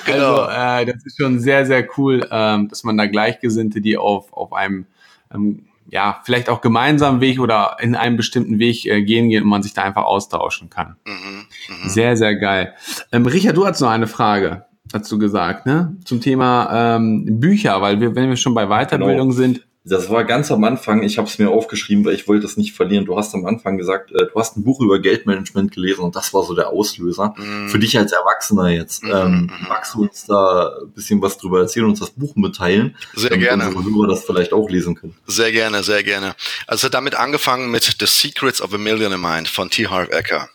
genau. 0.06 0.36
also 0.44 0.50
äh, 0.50 0.86
das 0.86 1.04
ist 1.04 1.18
schon 1.20 1.40
sehr, 1.40 1.66
sehr 1.66 1.86
cool, 1.98 2.26
ähm, 2.30 2.68
dass 2.68 2.84
man 2.84 2.96
da 2.96 3.06
Gleichgesinnte, 3.06 3.82
die 3.82 3.98
auf, 3.98 4.32
auf 4.32 4.54
einem 4.54 4.86
ähm, 5.32 5.67
ja, 5.90 6.20
vielleicht 6.24 6.48
auch 6.48 6.60
gemeinsam 6.60 7.20
Weg 7.20 7.40
oder 7.40 7.76
in 7.80 7.94
einem 7.94 8.16
bestimmten 8.16 8.58
Weg 8.58 8.84
äh, 8.84 9.02
gehen 9.02 9.28
gehen 9.28 9.42
und 9.42 9.48
man 9.48 9.62
sich 9.62 9.74
da 9.74 9.82
einfach 9.82 10.04
austauschen 10.04 10.70
kann. 10.70 10.96
Mhm, 11.06 11.46
mh. 11.82 11.88
Sehr, 11.88 12.16
sehr 12.16 12.36
geil. 12.36 12.74
Ähm, 13.10 13.26
Richard, 13.26 13.56
du 13.56 13.66
hast 13.66 13.80
noch 13.80 13.90
eine 13.90 14.06
Frage, 14.06 14.66
hast 14.92 15.10
du 15.10 15.18
gesagt, 15.18 15.66
ne? 15.66 15.96
Zum 16.04 16.20
Thema 16.20 16.96
ähm, 16.96 17.40
Bücher, 17.40 17.80
weil 17.80 18.00
wir, 18.00 18.14
wenn 18.14 18.28
wir 18.28 18.36
schon 18.36 18.54
bei 18.54 18.66
Weiterbildung 18.66 19.30
genau. 19.30 19.36
sind, 19.36 19.67
das 19.88 20.10
war 20.10 20.24
ganz 20.24 20.50
am 20.50 20.64
Anfang, 20.64 21.02
ich 21.02 21.18
habe 21.18 21.28
es 21.28 21.38
mir 21.38 21.50
aufgeschrieben, 21.50 22.04
weil 22.04 22.14
ich 22.14 22.28
wollte 22.28 22.46
es 22.46 22.56
nicht 22.56 22.74
verlieren. 22.74 23.04
Du 23.04 23.16
hast 23.16 23.34
am 23.34 23.46
Anfang 23.46 23.78
gesagt, 23.78 24.12
äh, 24.12 24.26
du 24.26 24.38
hast 24.38 24.56
ein 24.56 24.64
Buch 24.64 24.80
über 24.80 24.98
Geldmanagement 24.98 25.72
gelesen 25.72 26.02
und 26.02 26.16
das 26.16 26.32
war 26.34 26.44
so 26.44 26.54
der 26.54 26.68
Auslöser. 26.68 27.34
Mm. 27.36 27.68
Für 27.68 27.78
dich 27.78 27.96
als 27.98 28.12
Erwachsener 28.12 28.68
jetzt. 28.68 29.02
Mm, 29.02 29.10
ähm, 29.10 29.32
mm. 29.46 29.68
Magst 29.68 29.94
du 29.94 30.02
uns 30.02 30.26
da 30.26 30.72
ein 30.82 30.90
bisschen 30.92 31.22
was 31.22 31.38
drüber 31.38 31.60
erzählen, 31.60 31.86
uns 31.86 32.00
das 32.00 32.10
Buch 32.10 32.36
mitteilen? 32.36 32.96
Sehr 33.14 33.36
gerne. 33.36 33.68
Unsere 33.68 33.94
Hörer 33.94 34.08
das 34.08 34.24
vielleicht 34.24 34.52
auch 34.52 34.68
lesen 34.68 34.94
können. 34.94 35.16
Sehr 35.26 35.52
gerne, 35.52 35.82
sehr 35.82 36.02
gerne. 36.02 36.34
Also 36.66 36.88
damit 36.88 37.14
angefangen 37.14 37.70
mit 37.70 37.96
The 37.98 38.06
Secrets 38.06 38.60
of 38.60 38.74
a 38.74 38.78
Millionaire 38.78 39.18
Mind 39.18 39.48
von 39.48 39.70
T. 39.70 39.86
Harv 39.88 40.10
Ecker. 40.10 40.48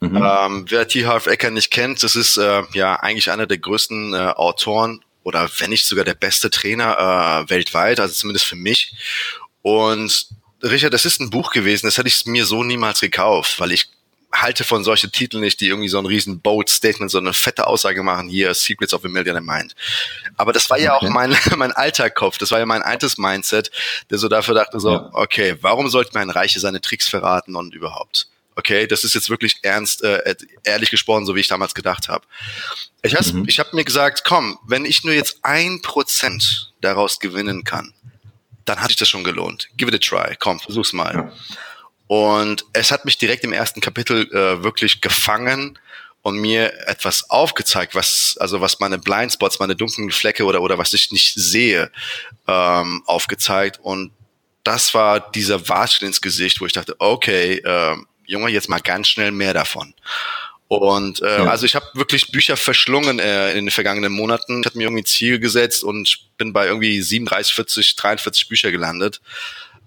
Mhm. 0.00 0.16
Ähm, 0.16 0.66
wer 0.68 0.86
T. 0.86 1.06
Harv 1.06 1.26
Ecker 1.26 1.50
nicht 1.50 1.70
kennt, 1.70 2.02
das 2.02 2.16
ist 2.16 2.36
äh, 2.36 2.62
ja 2.72 2.94
eigentlich 2.96 3.30
einer 3.30 3.46
der 3.46 3.58
größten 3.58 4.14
äh, 4.14 4.16
Autoren 4.16 5.00
oder 5.28 5.48
wenn 5.58 5.70
nicht 5.70 5.84
sogar 5.84 6.04
der 6.04 6.14
beste 6.14 6.50
Trainer 6.50 7.44
äh, 7.46 7.50
weltweit, 7.50 8.00
also 8.00 8.14
zumindest 8.14 8.46
für 8.46 8.56
mich. 8.56 8.94
Und 9.62 10.28
Richard, 10.62 10.94
das 10.94 11.04
ist 11.04 11.20
ein 11.20 11.30
Buch 11.30 11.52
gewesen, 11.52 11.86
das 11.86 11.98
hätte 11.98 12.08
ich 12.08 12.24
mir 12.24 12.46
so 12.46 12.64
niemals 12.64 13.00
gekauft, 13.00 13.60
weil 13.60 13.72
ich 13.72 13.90
halte 14.32 14.64
von 14.64 14.84
solchen 14.84 15.12
Titeln 15.12 15.42
nicht, 15.42 15.60
die 15.60 15.68
irgendwie 15.68 15.88
so 15.88 15.98
ein 15.98 16.06
riesen 16.06 16.40
bold 16.40 16.68
Statement, 16.68 17.10
so 17.10 17.18
eine 17.18 17.32
fette 17.32 17.66
Aussage 17.66 18.02
machen, 18.02 18.28
hier 18.28 18.52
Secrets 18.54 18.94
of 18.94 19.04
a 19.04 19.08
Millionaire 19.08 19.44
Mind. 19.44 19.74
Aber 20.36 20.52
das 20.52 20.68
war 20.70 20.78
ja 20.78 20.96
okay. 20.96 21.06
auch 21.06 21.10
mein, 21.10 21.36
mein 21.56 21.72
alter 21.72 22.10
Kopf, 22.10 22.38
das 22.38 22.50
war 22.50 22.58
ja 22.58 22.66
mein 22.66 22.82
altes 22.82 23.18
Mindset, 23.18 23.70
der 24.10 24.18
so 24.18 24.28
dafür 24.28 24.54
dachte 24.54 24.80
so, 24.80 24.92
ja. 24.92 25.10
okay, 25.12 25.56
warum 25.60 25.88
sollte 25.90 26.16
mir 26.16 26.22
ein 26.22 26.30
Reiche 26.30 26.60
seine 26.60 26.80
Tricks 26.80 27.08
verraten 27.08 27.54
und 27.54 27.74
überhaupt? 27.74 28.28
Okay, 28.58 28.88
das 28.88 29.04
ist 29.04 29.14
jetzt 29.14 29.30
wirklich 29.30 29.60
ernst, 29.62 30.02
äh, 30.02 30.34
ehrlich 30.64 30.90
gesprochen, 30.90 31.24
so 31.24 31.36
wie 31.36 31.40
ich 31.40 31.46
damals 31.46 31.74
gedacht 31.74 32.08
habe. 32.08 32.26
Ich, 33.02 33.14
mhm. 33.32 33.44
ich 33.46 33.60
habe 33.60 33.70
mir 33.72 33.84
gesagt, 33.84 34.24
komm, 34.24 34.58
wenn 34.66 34.84
ich 34.84 35.04
nur 35.04 35.14
jetzt 35.14 35.38
ein 35.42 35.80
Prozent 35.80 36.72
daraus 36.80 37.20
gewinnen 37.20 37.62
kann, 37.62 37.94
dann 38.64 38.80
hat 38.80 38.88
sich 38.88 38.96
das 38.96 39.08
schon 39.08 39.22
gelohnt. 39.22 39.68
Give 39.76 39.94
it 39.94 39.94
a 39.94 39.98
try. 39.98 40.34
Komm, 40.36 40.58
versuch's 40.58 40.92
mal. 40.92 41.14
Ja. 41.14 41.32
Und 42.08 42.64
es 42.72 42.90
hat 42.90 43.04
mich 43.04 43.16
direkt 43.16 43.44
im 43.44 43.52
ersten 43.52 43.80
Kapitel 43.80 44.26
äh, 44.32 44.60
wirklich 44.64 45.00
gefangen 45.00 45.78
und 46.22 46.38
mir 46.38 46.72
etwas 46.88 47.30
aufgezeigt, 47.30 47.94
was 47.94 48.36
also 48.40 48.60
was 48.60 48.80
meine 48.80 48.98
Blindspots, 48.98 49.60
meine 49.60 49.76
dunklen 49.76 50.10
Flecke 50.10 50.44
oder 50.44 50.62
oder 50.62 50.78
was 50.78 50.92
ich 50.94 51.12
nicht 51.12 51.34
sehe, 51.34 51.92
ähm, 52.48 53.04
aufgezeigt. 53.06 53.78
Und 53.80 54.10
das 54.64 54.94
war 54.94 55.30
dieser 55.30 55.68
Watschen 55.68 56.08
ins 56.08 56.20
Gesicht, 56.20 56.60
wo 56.60 56.66
ich 56.66 56.72
dachte, 56.72 56.96
okay, 56.98 57.58
äh, 57.58 57.96
Junge, 58.28 58.50
jetzt 58.50 58.68
mal 58.68 58.78
ganz 58.78 59.08
schnell 59.08 59.32
mehr 59.32 59.54
davon. 59.54 59.94
Und 60.68 61.22
äh, 61.22 61.38
ja. 61.38 61.46
also 61.46 61.64
ich 61.64 61.74
habe 61.74 61.86
wirklich 61.94 62.30
Bücher 62.30 62.56
verschlungen 62.56 63.18
äh, 63.18 63.52
in 63.52 63.64
den 63.64 63.70
vergangenen 63.70 64.12
Monaten. 64.12 64.60
Ich 64.60 64.66
habe 64.66 64.76
mir 64.76 64.84
irgendwie 64.84 65.02
ein 65.02 65.06
Ziel 65.06 65.38
gesetzt 65.38 65.82
und 65.82 66.28
bin 66.36 66.52
bei 66.52 66.66
irgendwie 66.66 67.00
37, 67.00 67.54
40, 67.54 67.96
43 67.96 68.48
Bücher 68.48 68.70
gelandet. 68.70 69.22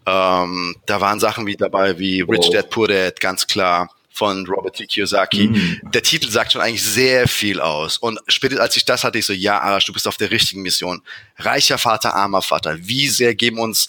Ähm, 0.08 0.76
da 0.88 1.00
waren 1.00 1.20
Sachen 1.20 1.46
wie 1.46 1.56
dabei 1.56 2.00
wie 2.00 2.22
Rich 2.22 2.48
Oh. 2.48 2.52
Dad 2.52 2.72
Poor 2.72 2.88
Dad, 2.88 3.20
ganz 3.20 3.46
klar 3.46 3.92
von 4.14 4.46
Robert 4.48 4.76
T. 4.76 4.88
Kiyosaki. 4.88 5.48
Mm. 5.48 5.92
Der 5.92 6.04
Titel 6.04 6.30
sagt 6.30 6.52
schon 6.52 6.62
eigentlich 6.62 6.84
sehr 6.84 7.28
viel 7.28 7.62
aus. 7.62 7.98
Und 7.98 8.20
spätestens 8.28 8.62
als 8.62 8.76
ich 8.76 8.84
das 8.84 9.04
hatte, 9.04 9.20
ich 9.20 9.26
so, 9.26 9.34
ja, 9.34 9.60
Arash, 9.60 9.86
du 9.86 9.94
bist 9.94 10.08
auf 10.08 10.18
der 10.18 10.32
richtigen 10.32 10.64
Mission. 10.64 11.02
Reicher 11.38 11.78
Vater, 11.78 12.14
armer 12.14 12.42
Vater. 12.42 12.78
Wie 12.82 13.08
sehr 13.08 13.36
geben 13.36 13.60
uns 13.60 13.88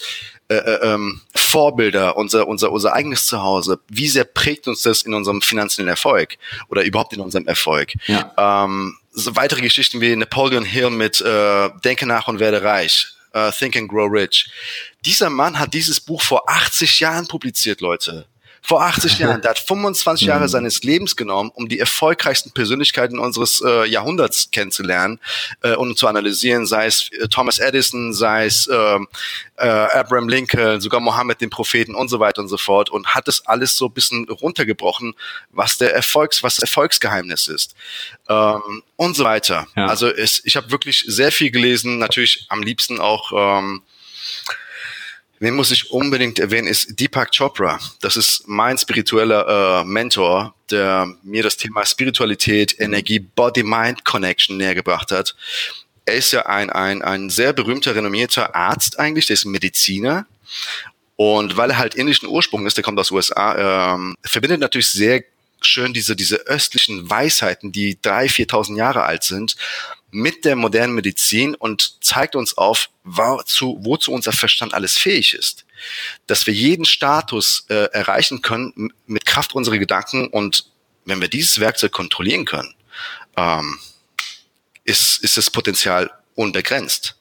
äh, 0.49 0.55
äh, 0.55 0.95
ähm, 0.95 1.21
Vorbilder, 1.35 2.17
unser, 2.17 2.49
unser, 2.49 2.73
unser 2.73 2.93
eigenes 2.93 3.27
Zuhause, 3.27 3.81
wie 3.89 4.09
sehr 4.09 4.25
prägt 4.25 4.69
uns 4.69 4.83
das 4.83 5.03
in 5.03 5.15
unserem 5.15 5.41
finanziellen 5.41 5.89
Erfolg 5.89 6.37
oder 6.69 6.83
überhaupt 6.85 7.13
in 7.13 7.21
unserem 7.21 7.47
Erfolg? 7.47 7.93
Ja. 8.07 8.33
Ähm, 8.37 8.99
so 9.13 9.37
weitere 9.37 9.61
Geschichten 9.61 10.01
wie 10.01 10.17
Napoleon 10.17 10.65
Hill 10.65 10.91
mit 10.91 11.21
äh, 11.21 11.71
Denke 11.85 12.07
nach 12.07 12.29
und 12.29 12.41
werde 12.41 12.63
reich, 12.63 13.09
äh, 13.33 13.53
Think 13.53 13.77
and 13.77 13.89
Grow 13.89 14.11
Rich. 14.11 14.51
Dieser 15.05 15.31
Mann 15.31 15.59
hat 15.59 15.75
dieses 15.75 16.01
Buch 16.01 16.23
vor 16.23 16.49
80 16.49 17.01
Jahren 17.01 17.29
publiziert, 17.29 17.81
Leute. 17.81 18.27
Vor 18.65 18.83
80 18.83 19.19
Jahren. 19.19 19.43
Der 19.43 19.51
hat 19.51 19.59
25 19.59 20.29
Jahre 20.29 20.49
seines 20.49 20.85
Lebens 20.85 21.17
genommen, 21.17 21.51
um 21.53 21.69
die 21.69 21.81
erfolgreichsten 21.81 22.53
Persönlichkeiten 22.53 23.19
unseres 23.19 23.61
äh, 23.61 23.87
Jahrhunderts 23.87 24.53
kennenzulernen 24.53 25.19
äh, 25.63 25.75
und 25.75 25.99
zu 25.99 26.07
analysieren, 26.07 26.65
sei 26.65 26.87
es 26.87 27.11
äh, 27.11 27.27
Thomas 27.27 27.59
Edison, 27.59 28.13
sei 28.13 28.47
es 28.47 28.71
ähm, 28.73 29.09
äh, 29.57 29.67
Abraham 29.67 30.29
Lincoln, 30.29 30.81
sogar 30.81 31.01
Mohammed 31.01 31.41
den 31.41 31.51
Propheten 31.51 31.97
und 31.97 32.09
so 32.09 32.21
weiter 32.21 32.41
und 32.41 32.49
so 32.49 32.57
fort 32.57 32.89
und 32.89 33.09
hat 33.09 33.27
das 33.27 33.45
alles 33.47 33.77
so 33.77 33.87
ein 33.87 33.93
bisschen 33.93 34.29
runtergebrochen, 34.29 35.15
was 35.51 35.79
der 35.79 35.93
Erfolgs, 35.93 36.45
was 36.45 36.55
das 36.55 36.63
Erfolgsgeheimnis 36.63 37.49
ist 37.49 37.75
ähm, 38.29 38.85
und 38.95 39.17
so 39.17 39.25
weiter. 39.25 39.67
Ja. 39.75 39.87
Also 39.87 40.09
es, 40.09 40.41
ich 40.45 40.55
habe 40.55 40.71
wirklich 40.71 41.05
sehr 41.09 41.33
viel 41.33 41.51
gelesen, 41.51 41.99
natürlich 41.99 42.47
am 42.49 42.63
liebsten 42.63 43.01
auch 43.01 43.33
ähm, 43.35 43.83
Wen 45.43 45.57
muss 45.57 45.73
ich 45.73 45.91
unbedingt 45.91 46.39
erwähnen, 46.39 46.69
ist 46.69 47.01
Deepak 47.01 47.33
Chopra. 47.37 47.81
Das 48.01 48.17
ist 48.17 48.45
mein 48.47 48.79
spiritueller 48.79 49.81
äh, 49.81 49.85
Mentor, 49.85 50.55
der 50.71 51.13
mir 51.25 51.43
das 51.43 51.57
Thema 51.57 51.85
Spiritualität, 51.85 52.79
Energie, 52.79 53.19
Body-Mind-Connection 53.19 54.57
näher 54.57 54.77
gebracht 54.77 55.11
hat. 55.11 55.35
Er 56.05 56.15
ist 56.15 56.31
ja 56.31 56.47
ein, 56.47 56.71
ein, 56.71 57.03
ein 57.03 57.29
sehr 57.29 57.53
berühmter, 57.53 57.97
renommierter 57.97 58.55
Arzt 58.55 59.01
eigentlich, 59.01 59.27
der 59.27 59.35
ist 59.35 59.45
Mediziner. 59.45 60.27
Und 61.17 61.57
weil 61.57 61.71
er 61.71 61.79
halt 61.79 61.97
indischen 61.97 62.29
Ursprung 62.29 62.65
ist, 62.65 62.77
der 62.77 62.85
kommt 62.85 63.01
aus 63.01 63.11
USA, 63.11 63.95
ähm, 63.95 64.15
verbindet 64.23 64.61
natürlich 64.61 64.93
sehr 64.93 65.25
schön 65.61 65.93
diese, 65.93 66.15
diese 66.15 66.37
östlichen 66.47 67.11
Weisheiten, 67.11 67.73
die 67.73 68.01
drei, 68.01 68.27
4.000 68.27 68.77
Jahre 68.77 69.03
alt 69.03 69.25
sind, 69.25 69.57
mit 70.13 70.45
der 70.45 70.57
modernen 70.57 70.95
Medizin 70.95 71.55
und 71.55 72.05
zeigt 72.05 72.37
uns 72.37 72.57
auf, 72.57 72.91
wozu, 73.03 73.79
wozu 73.81 74.13
unser 74.13 74.33
Verstand 74.33 74.75
alles 74.75 74.97
fähig 74.97 75.35
ist. 75.35 75.65
Dass 76.27 76.47
wir 76.47 76.55
jeden 76.55 76.85
Status 76.85 77.65
äh, 77.69 77.89
erreichen 77.93 78.43
können 78.43 78.93
mit 79.07 79.27
Kraft 79.27 79.55
unserer 79.55 79.79
Gedanken 79.79 80.29
und 80.29 80.67
wenn 81.07 81.21
wir 81.21 81.29
dieses 81.29 81.59
Werkzeug 81.59 81.93
kontrollieren 81.93 82.45
können, 82.45 82.75
ähm, 83.37 83.79
ist, 84.85 85.25
ist 85.25 85.37
das 85.37 85.51
Potenzial 85.51 86.11
unbegrenzt. 86.35 87.17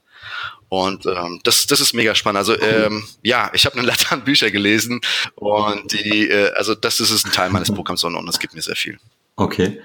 Und 0.67 1.05
ähm, 1.05 1.39
das, 1.43 1.65
das 1.67 1.81
ist 1.81 1.93
mega 1.93 2.13
spannend. 2.13 2.37
Also 2.37 2.59
ähm, 2.59 3.05
ja, 3.23 3.51
ich 3.53 3.65
habe 3.65 3.77
eine 3.77 3.87
Latte 3.87 4.11
an 4.11 4.23
Bücher 4.23 4.51
gelesen 4.51 5.01
und 5.35 5.91
die, 5.93 6.29
äh, 6.29 6.51
also 6.53 6.75
das 6.75 6.99
ist 6.99 7.09
es 7.09 7.25
ein 7.25 7.31
Teil 7.31 7.49
meines 7.49 7.71
Programms 7.73 8.03
und, 8.03 8.15
und 8.15 8.25
das 8.25 8.39
gibt 8.39 8.53
mir 8.53 8.61
sehr 8.61 8.75
viel. 8.75 8.99
Okay. 9.37 9.81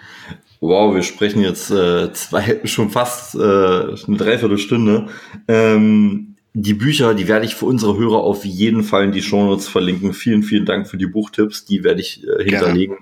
Wow, 0.61 0.95
wir 0.95 1.03
sprechen 1.03 1.43
jetzt 1.43 1.71
äh, 1.71 2.13
zwei, 2.13 2.61
schon 2.65 2.91
fast 2.91 3.35
äh, 3.35 3.39
eine 3.39 4.17
Dreiviertelstunde. 4.17 5.09
Ähm, 5.49 6.37
die 6.55 6.75
Bücher, 6.75 7.15
die 7.15 7.29
werde 7.29 7.45
ich 7.45 7.55
für 7.55 7.67
unsere 7.67 7.99
Hörer 7.99 8.23
auf 8.23 8.47
jeden 8.47 8.83
Fall 8.83 9.05
in 9.05 9.13
die 9.13 9.23
Shownotes 9.23 9.69
verlinken. 9.69 10.15
Vielen, 10.15 10.43
vielen 10.43 10.65
Dank 10.65 10.89
für 10.89 10.97
die 10.97 11.07
Buchtipps. 11.07 11.67
Die 11.67 11.85
werde 11.85 12.01
ich 12.01 12.25
äh, 12.25 12.45
hinterlegen. 12.45 12.97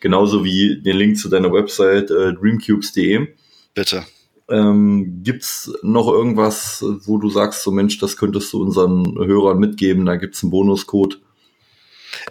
Genauso 0.00 0.44
wie 0.44 0.82
den 0.82 0.96
Link 0.96 1.16
zu 1.16 1.30
deiner 1.30 1.50
Website 1.50 2.10
äh, 2.10 2.34
dreamcubes.de. 2.34 3.28
Bitte. 3.74 4.04
Ähm, 4.50 5.20
gibt's 5.22 5.72
noch 5.82 6.08
irgendwas, 6.08 6.84
wo 7.04 7.18
du 7.18 7.30
sagst, 7.30 7.62
so 7.62 7.70
Mensch, 7.70 7.98
das 7.98 8.16
könntest 8.16 8.52
du 8.52 8.62
unseren 8.62 9.04
Hörern 9.16 9.58
mitgeben? 9.58 10.04
Da 10.04 10.16
gibt's 10.16 10.42
einen 10.42 10.50
Bonuscode. 10.50 11.20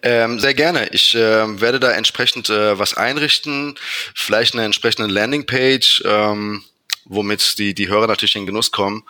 Ähm, 0.03 0.39
sehr 0.39 0.53
gerne. 0.53 0.89
Ich 0.91 1.15
ähm, 1.15 1.62
werde 1.62 1.79
da 1.79 1.91
entsprechend 1.91 2.49
äh, 2.49 2.77
was 2.77 2.93
einrichten, 2.95 3.75
vielleicht 4.15 4.53
eine 4.53 4.65
entsprechende 4.65 5.12
Landingpage, 5.12 6.03
ähm, 6.05 6.63
womit 7.05 7.57
die, 7.57 7.73
die 7.73 7.88
Hörer 7.88 8.07
natürlich 8.07 8.36
in 8.36 8.45
Genuss 8.45 8.71
kommen, 8.71 9.03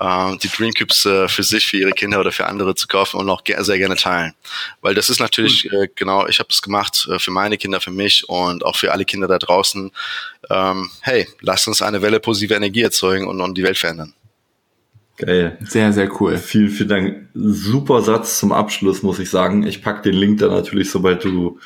äh, 0.00 0.36
die 0.38 0.48
Dreamcubes 0.48 1.06
äh, 1.06 1.28
für 1.28 1.42
sich, 1.42 1.66
für 1.66 1.76
ihre 1.76 1.92
Kinder 1.92 2.20
oder 2.20 2.32
für 2.32 2.46
andere 2.46 2.74
zu 2.74 2.88
kaufen 2.88 3.20
und 3.20 3.28
auch 3.30 3.44
ge 3.44 3.56
sehr 3.62 3.78
gerne 3.78 3.96
teilen. 3.96 4.34
Weil 4.80 4.94
das 4.94 5.08
ist 5.08 5.20
natürlich, 5.20 5.70
äh, 5.72 5.88
genau, 5.94 6.26
ich 6.26 6.38
habe 6.38 6.48
das 6.48 6.62
gemacht 6.62 7.08
äh, 7.10 7.18
für 7.18 7.30
meine 7.30 7.56
Kinder, 7.56 7.80
für 7.80 7.92
mich 7.92 8.28
und 8.28 8.64
auch 8.64 8.76
für 8.76 8.92
alle 8.92 9.04
Kinder 9.04 9.28
da 9.28 9.38
draußen. 9.38 9.90
Ähm, 10.50 10.90
hey, 11.00 11.28
lasst 11.40 11.68
uns 11.68 11.82
eine 11.82 12.02
Welle 12.02 12.20
positive 12.20 12.54
Energie 12.54 12.82
erzeugen 12.82 13.28
und, 13.28 13.40
und 13.40 13.56
die 13.56 13.62
Welt 13.62 13.78
verändern. 13.78 14.14
Geil. 15.16 15.58
Sehr, 15.64 15.92
sehr 15.92 16.10
cool. 16.20 16.36
Vielen, 16.38 16.68
vielen 16.70 16.88
Dank. 16.88 17.28
Super 17.34 18.02
Satz 18.02 18.38
zum 18.38 18.52
Abschluss, 18.52 19.02
muss 19.02 19.18
ich 19.20 19.30
sagen. 19.30 19.64
Ich 19.66 19.82
pack 19.82 20.02
den 20.02 20.14
Link 20.14 20.38
dann 20.40 20.50
natürlich, 20.50 20.90
sobald 20.90 21.22
du 21.24 21.58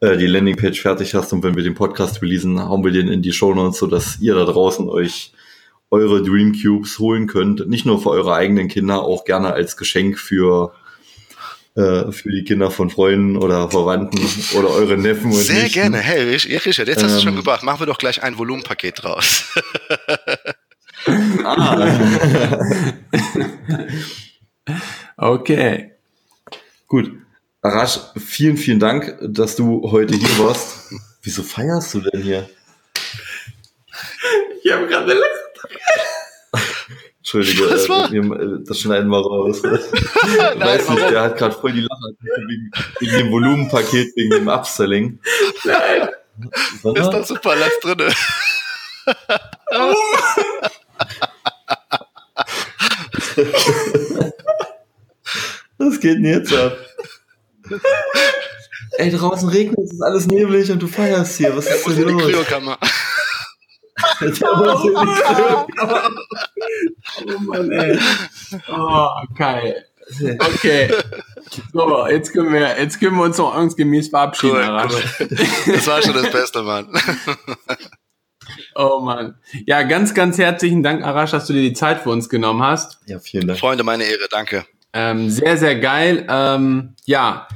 äh, 0.00 0.16
die 0.16 0.26
Landingpage 0.26 0.80
fertig 0.80 1.14
hast 1.14 1.32
und 1.32 1.42
wenn 1.42 1.54
wir 1.56 1.62
den 1.62 1.74
Podcast 1.74 2.22
releasen, 2.22 2.58
hauen 2.66 2.84
wir 2.84 2.92
den 2.92 3.08
in 3.08 3.20
die 3.20 3.32
Shownotes, 3.32 3.78
sodass 3.78 4.18
ihr 4.20 4.34
da 4.34 4.44
draußen 4.44 4.88
euch 4.88 5.32
eure 5.90 6.22
Dream 6.22 6.54
Cubes 6.60 6.98
holen 6.98 7.26
könnt. 7.26 7.68
Nicht 7.68 7.84
nur 7.86 8.00
für 8.00 8.10
eure 8.10 8.34
eigenen 8.34 8.68
Kinder, 8.68 9.02
auch 9.02 9.24
gerne 9.24 9.52
als 9.52 9.76
Geschenk 9.76 10.18
für 10.18 10.72
äh, 11.76 12.10
für 12.12 12.30
die 12.30 12.44
Kinder 12.44 12.70
von 12.70 12.88
Freunden 12.90 13.36
oder 13.36 13.70
Verwandten 13.70 14.18
oder 14.58 14.70
eure 14.70 14.96
Neffen 14.96 15.26
und 15.26 15.34
Sehr 15.38 15.62
Nichten. 15.64 15.80
gerne. 15.80 15.98
Hey, 15.98 16.22
Rich- 16.22 16.48
Richard, 16.66 16.88
jetzt 16.88 17.02
hast 17.02 17.16
du 17.16 17.20
schon 17.20 17.30
Ähm, 17.30 17.36
gebracht. 17.36 17.62
Machen 17.62 17.80
wir 17.80 17.86
doch 17.86 17.98
gleich 17.98 18.22
ein 18.22 18.38
Volumenpaket 18.38 19.02
draus. 19.02 19.44
Ah. 21.44 21.88
Okay. 25.20 25.92
Gut. 26.86 27.10
Arash, 27.60 27.98
vielen, 28.16 28.56
vielen 28.56 28.78
Dank, 28.78 29.18
dass 29.20 29.56
du 29.56 29.90
heute 29.90 30.14
hier 30.14 30.38
warst. 30.38 30.92
Wieso 31.22 31.42
feierst 31.42 31.94
du 31.94 32.00
denn 32.00 32.22
hier? 32.22 32.48
Ich 34.62 34.72
habe 34.72 34.86
gerade 34.86 35.10
eine 35.12 35.20
Entschuldige, 37.18 37.70
Was 37.70 37.84
äh, 37.84 37.88
war? 37.88 38.12
äh, 38.12 38.64
das 38.64 38.78
schneiden 38.78 39.10
wir 39.10 39.18
raus. 39.18 39.62
Weiß 39.62 40.88
nicht, 40.88 41.10
der 41.10 41.22
hat 41.22 41.36
gerade 41.36 41.54
voll 41.54 41.72
die 41.72 41.80
Lache 41.80 42.14
wegen, 42.20 42.70
wegen 43.00 43.18
dem 43.18 43.30
Volumenpaket, 43.32 44.16
wegen 44.16 44.30
dem 44.30 44.48
Upselling. 44.48 45.18
Nein. 45.64 46.08
Ist 46.52 46.82
Sondern, 46.82 47.10
doch 47.10 47.26
super, 47.26 47.54
lass 47.56 47.78
drinne. 47.82 48.12
was 55.78 56.00
geht 56.00 56.16
denn 56.16 56.24
jetzt 56.24 56.52
ab? 56.52 56.76
Ey, 58.98 59.10
draußen 59.10 59.48
regnet, 59.48 59.78
es 59.78 59.92
ist 59.92 60.02
alles 60.02 60.26
neblig 60.26 60.70
und 60.70 60.80
du 60.82 60.86
feierst 60.88 61.36
hier. 61.36 61.56
Was 61.56 61.66
Er 61.66 61.76
ist 61.76 61.86
muss 61.86 61.96
denn 61.96 62.08
in 62.08 62.18
die 62.18 62.24
los? 62.24 62.32
Kryokammer. 62.32 62.78
Der 64.20 64.28
muss 64.28 64.84
in 64.84 64.94
die 64.94 65.22
Kryokammer. 65.22 66.10
Oh 67.26 67.38
Mann, 67.40 67.70
ey. 67.72 67.98
Oh, 68.68 69.08
geil. 69.36 69.84
Okay. 70.40 70.92
So, 71.72 72.06
jetzt 72.06 72.32
können 72.32 72.52
wir, 72.52 72.78
jetzt 72.78 73.00
können 73.00 73.16
wir 73.16 73.24
uns 73.24 73.38
noch 73.38 73.46
ordnungsgemäß 73.52 74.08
verabschieden. 74.08 74.56
Cool, 74.56 74.88
cool. 74.90 75.74
Das 75.74 75.86
war 75.86 76.02
schon 76.02 76.14
das 76.14 76.30
Beste, 76.30 76.62
Mann. 76.62 76.88
Oh 78.74 79.00
Mann. 79.00 79.36
Ja, 79.66 79.82
ganz, 79.82 80.14
ganz 80.14 80.38
herzlichen 80.38 80.82
Dank, 80.82 81.04
Arash, 81.04 81.30
dass 81.30 81.46
du 81.46 81.52
dir 81.52 81.62
die 81.62 81.72
Zeit 81.72 82.00
für 82.00 82.10
uns 82.10 82.28
genommen 82.28 82.62
hast. 82.62 83.00
Ja, 83.06 83.18
vielen 83.18 83.46
Dank. 83.46 83.58
Freunde, 83.58 83.84
meine 83.84 84.04
Ehre, 84.04 84.28
danke. 84.30 84.64
Ähm, 84.92 85.30
sehr, 85.30 85.56
sehr 85.56 85.78
geil. 85.78 86.26
Ähm, 86.28 86.94
ja, 87.04 87.48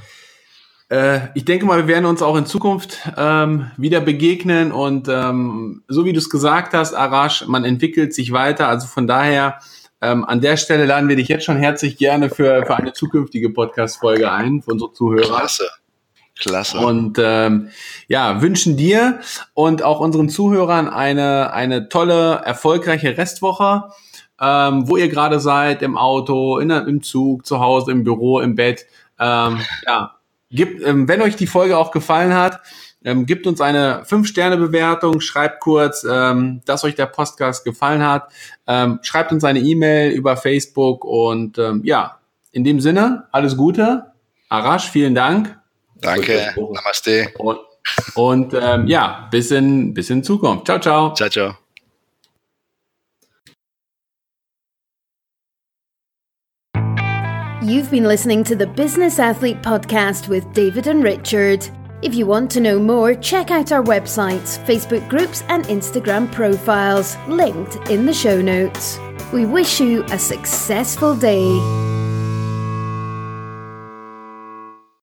äh, 0.92 1.28
ich 1.34 1.46
denke 1.46 1.64
mal, 1.64 1.78
wir 1.78 1.88
werden 1.88 2.04
uns 2.04 2.20
auch 2.20 2.36
in 2.36 2.44
Zukunft 2.44 2.98
ähm, 3.16 3.70
wieder 3.78 4.00
begegnen 4.00 4.72
und 4.72 5.08
ähm, 5.08 5.82
so 5.88 6.04
wie 6.04 6.12
du 6.12 6.18
es 6.18 6.28
gesagt 6.28 6.74
hast, 6.74 6.92
Arash, 6.92 7.46
man 7.46 7.64
entwickelt 7.64 8.12
sich 8.12 8.32
weiter. 8.32 8.68
Also 8.68 8.86
von 8.86 9.06
daher 9.06 9.58
ähm, 10.02 10.24
an 10.24 10.40
der 10.42 10.58
Stelle 10.58 10.84
laden 10.84 11.08
wir 11.08 11.16
dich 11.16 11.28
jetzt 11.28 11.44
schon 11.44 11.56
herzlich 11.56 11.96
gerne 11.96 12.28
für, 12.28 12.66
für 12.66 12.76
eine 12.76 12.92
zukünftige 12.92 13.50
Podcast-Folge 13.50 14.30
ein, 14.30 14.60
für 14.60 14.72
unsere 14.72 14.92
Zuhörer. 14.92 15.38
Klasse. 15.38 15.70
Klasse. 16.42 16.78
Und 16.78 17.18
ähm, 17.20 17.70
ja, 18.08 18.42
wünschen 18.42 18.76
dir 18.76 19.20
und 19.54 19.82
auch 19.82 20.00
unseren 20.00 20.28
Zuhörern 20.28 20.88
eine, 20.88 21.52
eine 21.52 21.88
tolle, 21.88 22.42
erfolgreiche 22.44 23.16
Restwoche, 23.16 23.84
ähm, 24.40 24.88
wo 24.88 24.96
ihr 24.96 25.08
gerade 25.08 25.40
seid, 25.40 25.82
im 25.82 25.96
Auto, 25.96 26.58
in, 26.58 26.70
im 26.70 27.02
Zug, 27.02 27.46
zu 27.46 27.60
Hause, 27.60 27.92
im 27.92 28.04
Büro, 28.04 28.40
im 28.40 28.54
Bett. 28.56 28.86
Ähm, 29.18 29.60
ja, 29.86 30.16
gibt, 30.50 30.82
ähm, 30.82 31.08
wenn 31.08 31.22
euch 31.22 31.36
die 31.36 31.46
Folge 31.46 31.78
auch 31.78 31.90
gefallen 31.90 32.34
hat, 32.34 32.60
ähm, 33.04 33.26
gebt 33.26 33.46
uns 33.46 33.60
eine 33.60 34.02
5-Sterne-Bewertung, 34.04 35.20
schreibt 35.20 35.60
kurz, 35.60 36.04
ähm, 36.08 36.60
dass 36.66 36.84
euch 36.84 36.94
der 36.94 37.06
Podcast 37.06 37.64
gefallen 37.64 38.04
hat, 38.04 38.32
ähm, 38.66 38.98
schreibt 39.02 39.32
uns 39.32 39.44
eine 39.44 39.60
E-Mail 39.60 40.12
über 40.12 40.36
Facebook 40.36 41.04
und 41.04 41.58
ähm, 41.58 41.82
ja, 41.84 42.18
in 42.52 42.64
dem 42.64 42.80
Sinne, 42.80 43.28
alles 43.32 43.56
Gute. 43.56 44.12
Arash, 44.48 44.90
vielen 44.90 45.14
Dank. 45.14 45.58
Danke. 46.02 46.54
Namaste. 46.56 47.32
Und, 47.38 47.58
und 48.14 48.54
ähm, 48.54 48.86
ja, 48.86 49.28
bis 49.30 49.50
in, 49.50 49.94
bis 49.94 50.10
in 50.10 50.22
Zukunft. 50.22 50.66
Ciao, 50.66 50.78
ciao. 50.78 51.14
Ciao, 51.14 51.28
ciao. 51.28 51.54
You've 57.62 57.92
been 57.92 58.04
listening 58.04 58.42
to 58.44 58.56
the 58.56 58.66
Business 58.66 59.20
Athlete 59.20 59.62
Podcast 59.62 60.28
with 60.28 60.52
David 60.52 60.88
and 60.88 61.04
Richard. 61.04 61.68
If 62.02 62.12
you 62.12 62.26
want 62.26 62.50
to 62.50 62.60
know 62.60 62.80
more, 62.80 63.14
check 63.14 63.52
out 63.52 63.70
our 63.70 63.84
websites, 63.84 64.58
Facebook 64.66 65.08
groups, 65.08 65.44
and 65.48 65.64
Instagram 65.66 66.30
profiles, 66.32 67.16
linked 67.28 67.76
in 67.88 68.04
the 68.04 68.12
show 68.12 68.42
notes. 68.42 68.98
We 69.32 69.46
wish 69.46 69.80
you 69.80 70.02
a 70.06 70.18
successful 70.18 71.14
day. 71.14 71.91